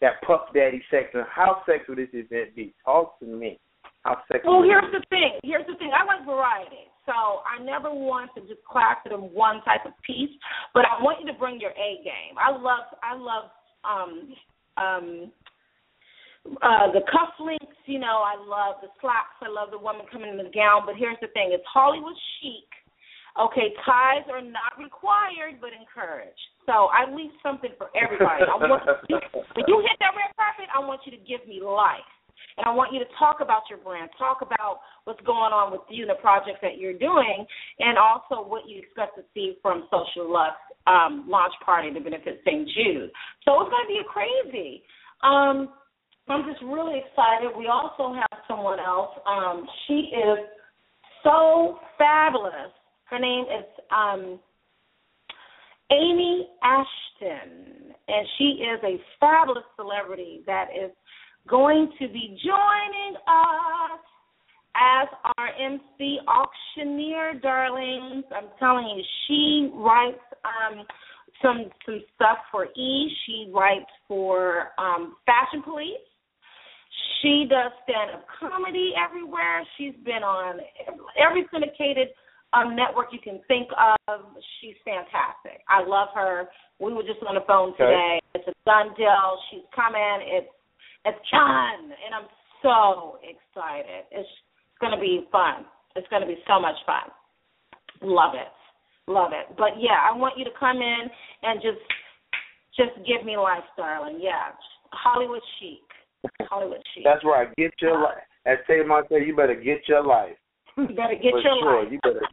[0.00, 1.22] that Puff Daddy section.
[1.30, 2.74] How sexy would this event be?
[2.84, 3.58] Talk to me.
[4.02, 4.48] How sexy?
[4.48, 5.38] Well, here's the thing.
[5.42, 5.90] Here's the thing.
[5.92, 7.12] I like variety, so
[7.44, 10.32] I never want to just class it in one type of piece.
[10.72, 12.36] But I want you to bring your A game.
[12.40, 12.88] I love.
[13.02, 13.50] I love.
[13.84, 14.34] um
[14.76, 15.30] um
[16.62, 20.38] uh the cufflinks, you know, I love the slacks, I love the woman coming in
[20.38, 22.68] the gown, but here's the thing, it's Hollywood chic.
[23.34, 26.38] Okay, ties are not required but encouraged.
[26.66, 28.46] So I leave something for everybody.
[28.46, 29.18] I want you,
[29.58, 32.06] when you hit that red carpet, I want you to give me life.
[32.56, 35.82] And I want you to talk about your brand, talk about what's going on with
[35.90, 37.44] you and the projects that you're doing,
[37.80, 40.54] and also what you expect to see from Social Luxe
[40.86, 42.68] um, launch party to benefit St.
[42.70, 43.10] Jude.
[43.44, 44.82] So it's going to be a crazy.
[45.22, 45.74] Um,
[46.28, 47.50] I'm just really excited.
[47.56, 49.10] We also have someone else.
[49.26, 50.38] Um, she is
[51.22, 52.72] so fabulous.
[53.04, 54.40] Her name is um,
[55.90, 60.90] Amy Ashton, and she is a fabulous celebrity that is
[61.46, 64.00] going to be joining us
[64.76, 68.24] as our MC auctioneer, darlings.
[68.34, 70.84] I'm telling you, she writes um,
[71.42, 73.10] some some stuff for E.
[73.26, 75.98] She writes for um, Fashion Police.
[77.24, 79.64] She does stand up comedy everywhere.
[79.80, 80.60] She's been on
[81.16, 82.12] every syndicated
[82.52, 84.20] um, network you can think of.
[84.60, 85.64] She's fantastic.
[85.64, 86.52] I love her.
[86.78, 88.20] We were just on the phone today.
[88.20, 88.44] Okay.
[88.44, 89.40] It's a done deal.
[89.50, 90.20] She's coming.
[90.20, 90.52] It's
[91.04, 92.28] it's done, and I'm
[92.62, 94.04] so excited.
[94.12, 94.28] It's
[94.80, 95.64] going to be fun.
[95.96, 97.08] It's going to be so much fun.
[98.02, 98.52] Love it,
[99.06, 99.54] love it.
[99.56, 101.02] But yeah, I want you to come in
[101.42, 101.80] and just
[102.76, 104.18] just give me life, darling.
[104.20, 104.52] Yeah,
[104.92, 105.84] Hollywood chic.
[107.04, 107.48] That's right.
[107.56, 108.22] Get your life.
[108.46, 110.36] As Tay say, you better get your life.
[110.76, 111.82] You better get For your sure.
[111.82, 111.92] life.
[111.92, 112.26] You better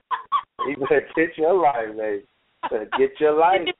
[0.68, 2.26] you better get your life, baby.
[2.70, 3.62] Better get your life.
[3.66, 3.76] Get,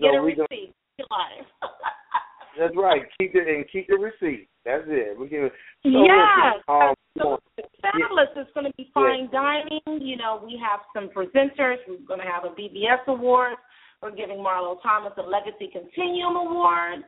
[0.00, 0.74] so a we receipt.
[0.98, 1.46] Get your life.
[2.58, 3.02] That's right.
[3.18, 4.48] Keep it and keep the receipt.
[4.64, 5.18] That's it.
[5.18, 5.50] We can.
[5.82, 6.60] So yes.
[6.68, 7.38] Listen, um, so
[7.80, 8.28] fabulous.
[8.36, 9.40] It's going to be fine yeah.
[9.40, 10.06] dining.
[10.06, 11.78] You know, we have some presenters.
[11.88, 13.54] We're going to have a BVS award.
[14.02, 17.04] We're giving Marlo Thomas a Legacy Continuum Award.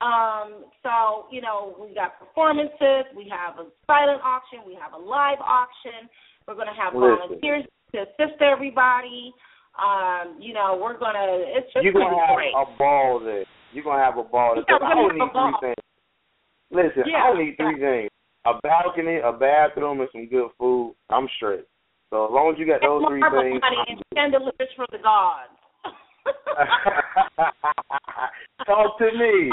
[0.00, 5.00] Um, so, you know, we got performances, we have a silent auction, we have a
[5.00, 6.08] live auction.
[6.46, 7.16] We're going to have Listen.
[7.16, 9.32] volunteers to assist everybody.
[9.80, 11.26] Um, you know, we're going to,
[11.56, 12.52] it's just You're going to have great.
[12.52, 13.44] a ball there.
[13.72, 14.64] You're going to have a ball there.
[14.68, 15.84] Yeah, I gonna need three things.
[16.70, 17.32] Listen, Yeah.
[17.32, 18.10] I need three things.
[18.46, 20.94] A balcony, a bathroom, and some good food.
[21.10, 21.66] I'm straight.
[22.10, 23.60] So as long as you got those three things.
[23.64, 25.55] I'm and chandeliers for the gods.
[28.66, 29.50] Talk to me.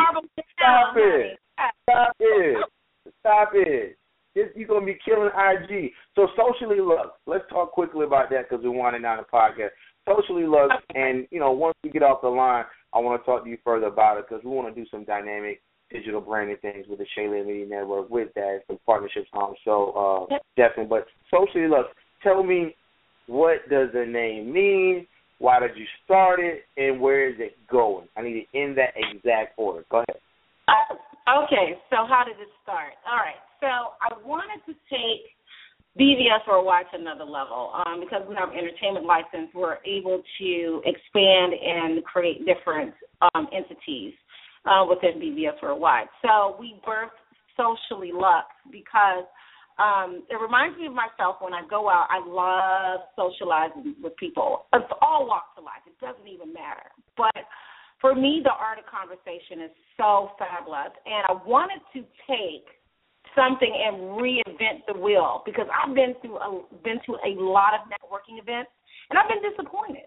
[0.54, 1.40] Stop it.
[1.84, 2.66] Stop it.
[3.20, 3.98] Stop it.
[4.36, 5.92] This, you're gonna be killing IG.
[6.16, 7.12] So socially Luxe.
[7.28, 9.70] Let's talk quickly about that because we're winding down the podcast.
[10.08, 13.44] Socially Luxe, and you know, once we get off the line, I want to talk
[13.44, 15.62] to you further about it because we want to do some dynamic
[15.92, 19.54] digital branding things with the Shayla Media Network with that, some partnerships on.
[19.64, 21.90] So uh, definitely, but socially Luxe.
[22.24, 22.76] Tell me,
[23.28, 25.06] what does the name mean?
[25.44, 28.08] Why did you start it, and where is it going?
[28.16, 29.84] I need it in that exact order.
[29.92, 30.24] Go ahead.
[30.72, 32.96] Uh, okay, so how did it start?
[33.04, 35.28] All right, so I wanted to take
[36.00, 39.52] BVS Worldwide to another level um, because we have entertainment license.
[39.54, 42.94] We're able to expand and create different
[43.36, 44.14] um, entities
[44.64, 46.08] uh, within BVS Worldwide.
[46.24, 47.20] So we birthed
[47.60, 49.28] Socially Luxe because
[49.82, 52.08] um, it reminds me of myself when I go out.
[52.10, 55.82] I love socializing with people of all walks of life.
[55.88, 56.94] It doesn't even matter.
[57.18, 57.46] But
[58.00, 62.68] for me, the art of conversation is so fabulous, and I wanted to take
[63.34, 67.90] something and reinvent the wheel because I've been through a been to a lot of
[67.90, 68.70] networking events,
[69.10, 70.06] and I've been disappointed.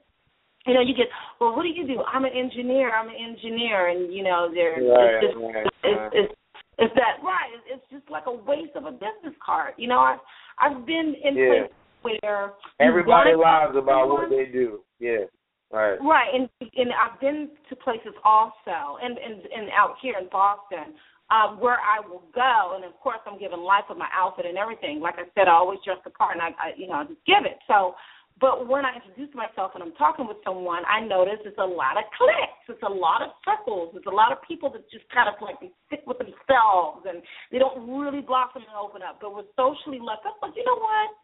[0.66, 1.06] You know, you get
[1.40, 1.54] well.
[1.54, 2.02] What do you do?
[2.06, 2.94] I'm an engineer.
[2.94, 6.10] I'm an engineer, and you know, there's Right, it's, just, right, it's, right.
[6.12, 6.34] it's
[6.78, 7.50] it's that right?
[7.66, 9.74] It's just like a waste of a business card.
[9.76, 10.20] You know, I've
[10.58, 11.48] I've been in Yeah.
[11.48, 14.80] places where Everybody lies about what they do.
[14.98, 15.24] Yeah.
[15.72, 15.98] Right.
[16.00, 20.94] Right, and and I've been to places also, and and and out here in Boston,
[21.30, 24.56] um, where I will go, and of course I'm giving life with my outfit and
[24.56, 25.00] everything.
[25.00, 27.24] Like I said, I always dress the part, and I, I you know I just
[27.26, 27.58] give it.
[27.66, 27.96] So
[28.38, 31.96] But when I introduce myself and I'm talking with someone, I notice it's a lot
[31.96, 35.24] of clicks, it's a lot of circles, it's a lot of people that just kind
[35.24, 39.24] of like they stick with themselves and they don't really blossom and open up.
[39.24, 41.16] But with socially left, I'm like, you know what?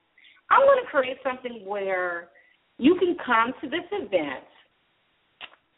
[0.48, 2.32] I'm going to create something where
[2.78, 4.48] you can come to this event.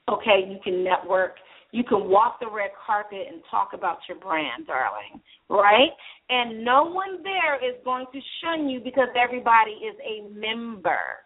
[0.07, 1.35] Okay, you can network,
[1.72, 5.18] you can walk the red carpet and talk about your brand, darling,
[5.51, 5.91] right?
[6.30, 11.24] And no one there is going to shun you because everybody is a member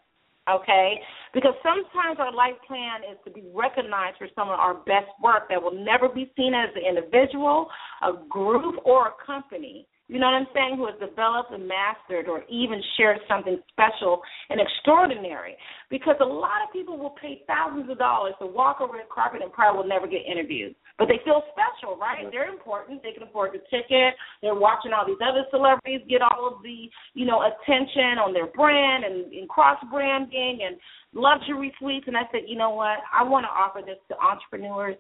[0.56, 1.00] okay?
[1.34, 5.48] Because sometimes our life plan is to be recognized for some of our best work
[5.50, 7.68] that will never be seen as an individual,
[8.02, 12.28] a group, or a company you know what I'm saying, who has developed and mastered
[12.28, 15.54] or even shared something special and extraordinary.
[15.90, 19.42] Because a lot of people will pay thousands of dollars to walk a red carpet
[19.42, 20.74] and probably will never get interviewed.
[20.98, 22.26] But they feel special, right?
[22.30, 23.02] They're important.
[23.04, 24.14] They can afford the ticket.
[24.42, 28.48] They're watching all these other celebrities get all of the, you know, attention on their
[28.48, 30.76] brand and, and cross branding and
[31.14, 32.06] luxury suites.
[32.08, 32.98] And I said, you know what?
[33.14, 34.96] I want to offer this to entrepreneurs,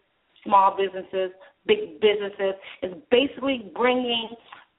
[0.46, 1.34] small businesses,
[1.66, 2.54] big businesses.
[2.80, 4.30] It's basically bringing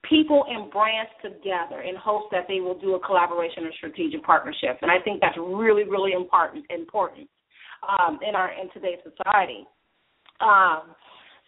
[0.07, 4.79] people and brands together in hopes that they will do a collaboration or strategic partnership.
[4.81, 7.27] And I think that's really, really important important
[7.83, 9.67] um, in our in today's society.
[10.39, 10.95] Um,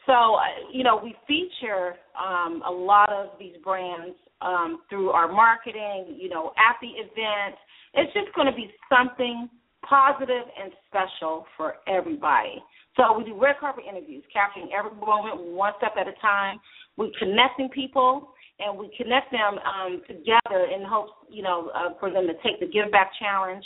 [0.06, 5.32] so, uh, you know, we feature um, a lot of these brands um, through our
[5.32, 7.56] marketing, you know, at the event.
[7.93, 9.49] It's just going to be something
[9.88, 12.64] positive and special for everybody.
[12.97, 16.60] So we do red carpet interviews, capturing every moment one step at a time.
[16.97, 22.12] We're connecting people and we connect them um, together in hopes, you know, uh, for
[22.12, 23.64] them to take the Give Back Challenge.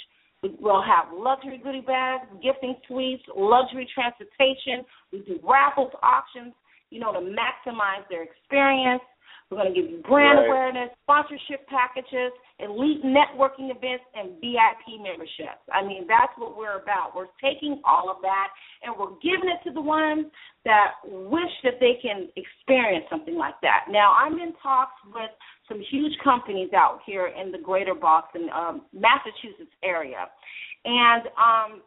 [0.60, 4.86] We'll have luxury goodie bags, gifting suites, luxury transportation.
[5.12, 6.54] We do raffles, auctions,
[6.89, 9.02] you know, to maximize their experience.
[9.52, 10.48] We're going to give you brand right.
[10.48, 15.62] awareness, sponsorship packages, elite networking events, and VIP memberships.
[15.72, 17.14] I mean, that's what we're about.
[17.16, 18.48] We're taking all of that
[18.82, 20.26] and we're giving it to the ones
[20.66, 23.86] that wish that they can experience something like that.
[23.88, 25.30] Now, I'm in talks with
[25.68, 30.30] some huge companies out here in the greater Boston, um, Massachusetts area.
[30.86, 31.82] And um,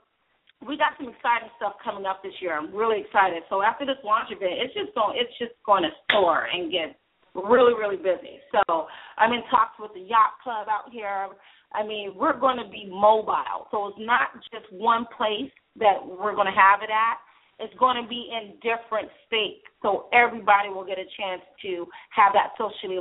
[0.66, 2.59] we got some exciting stuff coming up this year.
[2.59, 3.43] I'm really excited.
[3.49, 6.99] So after this launch event, it's just going it's just going to soar and get
[7.35, 8.43] really, really busy.
[8.51, 11.29] So I'm in talks with the yacht club out here.
[11.72, 13.68] I mean, we're going to be mobile.
[13.70, 17.22] So it's not just one place that we're going to have it at.
[17.61, 19.62] It's going to be in different states.
[19.83, 22.99] So everybody will get a chance to have that socially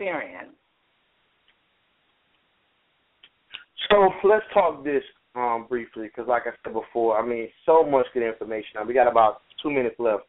[0.00, 0.54] experience.
[3.90, 5.02] So let's talk this
[5.34, 8.70] um, briefly because, like I said before, I mean, so much good information.
[8.76, 10.24] Now we got about two minutes left.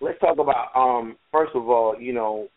[0.00, 2.48] Let's talk about um first of all, you know,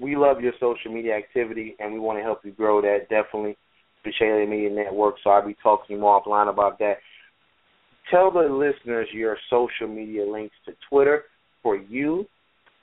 [0.00, 3.56] we love your social media activity and we want to help you grow that definitely
[4.02, 5.16] through Shayla Media Network.
[5.22, 6.94] So I'll be talking more offline about that.
[8.10, 11.24] Tell the listeners your social media links to Twitter
[11.62, 12.26] for you,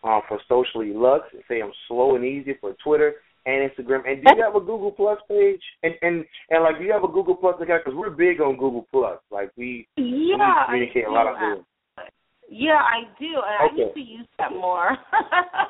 [0.04, 1.28] uh, for Socially Luxe.
[1.48, 4.08] Say I'm slow and easy for Twitter and Instagram.
[4.08, 5.62] And do you have a Google Plus page?
[5.84, 7.84] And and and like, do you have a Google Plus account?
[7.86, 9.20] Because we're big on Google Plus.
[9.32, 10.38] Like we, yeah, we
[10.68, 11.66] communicate a lot of things.
[12.50, 13.40] Yeah, I do.
[13.40, 13.76] I okay.
[13.76, 14.98] need to use that more.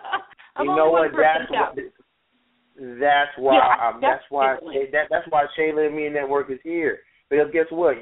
[0.59, 1.11] you know what?
[1.11, 1.75] That's what,
[2.99, 3.53] that's why.
[3.53, 4.55] Yeah, um, that's why.
[4.91, 6.99] That, that's why Shayla Media Network is here.
[7.29, 7.97] Because guess what?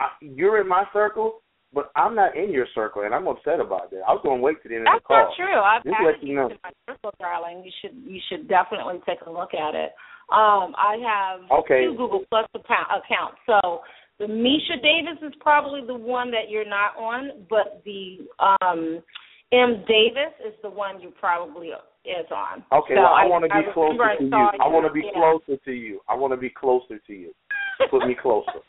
[0.00, 1.42] I, you're in my circle,
[1.72, 4.02] but I'm not in your circle, and I'm upset about that.
[4.06, 5.16] I was going to wait to the end that's of the call.
[5.16, 5.60] That's not true.
[5.60, 6.48] I've Just added you know.
[6.48, 7.62] to my circle, darling.
[7.64, 9.94] You should you should definitely take a look at it.
[10.30, 11.86] Um, I have okay.
[11.86, 13.82] two Google Plus account, accounts, so
[14.18, 19.02] the Misha Davis is probably the one that you're not on, but the um
[19.52, 21.68] M Davis is the one you probably
[22.04, 22.62] is on.
[22.72, 24.48] Okay, so well, I, I want to be closer to you.
[24.62, 26.00] I want to be closer to you.
[26.08, 27.32] I want to be closer to you.
[27.90, 28.62] Put me closer.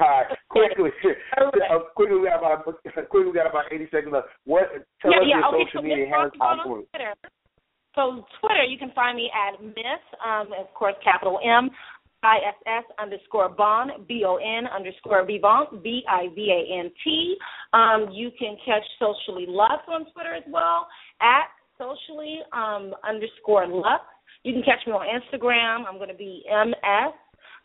[0.00, 0.90] All right, quickly,
[1.36, 4.28] uh, quickly we got about quickly we got about eighty seconds left.
[4.44, 4.72] What
[5.02, 7.12] tell yeah, us yeah, your okay, social so media handles on Twitter.
[7.94, 11.68] So Twitter, you can find me at Miss, um, of course, capital M
[12.24, 17.36] ISS underscore Bon, B O N underscore Vivant, B I V A N T.
[17.72, 20.86] Um, you can catch Socially Luxe on Twitter as well,
[21.20, 24.04] at socially um, underscore Luxe.
[24.44, 25.84] You can catch me on Instagram.
[25.86, 27.12] I'm going to be MS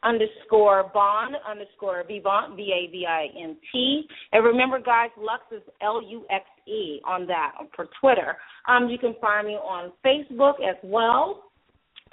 [0.07, 4.03] underscore Bon underscore Vivant, V A V I N T.
[4.31, 8.37] And remember, guys, Luxe is L U X E on that for Twitter.
[8.67, 11.43] Um, you can find me on Facebook as well.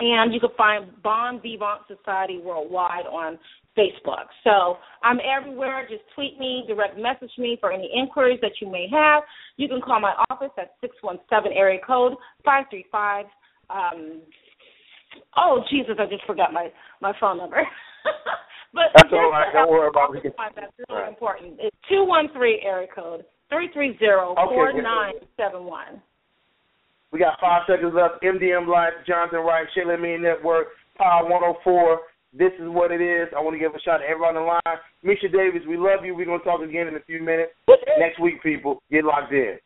[0.01, 3.39] And you can find Bon Vivant Society Worldwide on
[3.79, 4.27] Facebook.
[4.43, 5.87] So I'm everywhere.
[5.89, 9.23] Just tweet me, direct message me for any inquiries that you may have.
[9.57, 12.15] You can call my office at 617 area code
[12.45, 13.27] 535
[13.71, 14.21] um,
[15.37, 16.69] Oh Jesus, I just forgot my
[17.01, 17.63] my phone number.
[18.75, 19.53] but that's all right.
[19.53, 20.35] Don't worry about it.
[20.37, 21.09] That's really right.
[21.09, 21.57] important.
[21.61, 26.03] It's two one three area code three three zero four nine seven one.
[27.13, 28.25] We got five seconds left.
[28.25, 30.67] MDM Life, Jonathan Wright, Shayla Me Network,
[30.99, 32.01] Power 104.
[32.37, 33.29] This is what it is.
[33.37, 34.79] I want to give a shout out to everyone on the line.
[35.05, 36.17] Misha Davis, we love you.
[36.17, 37.53] We're going to talk again in a few minutes.
[37.99, 39.63] Next week, people, get locked in.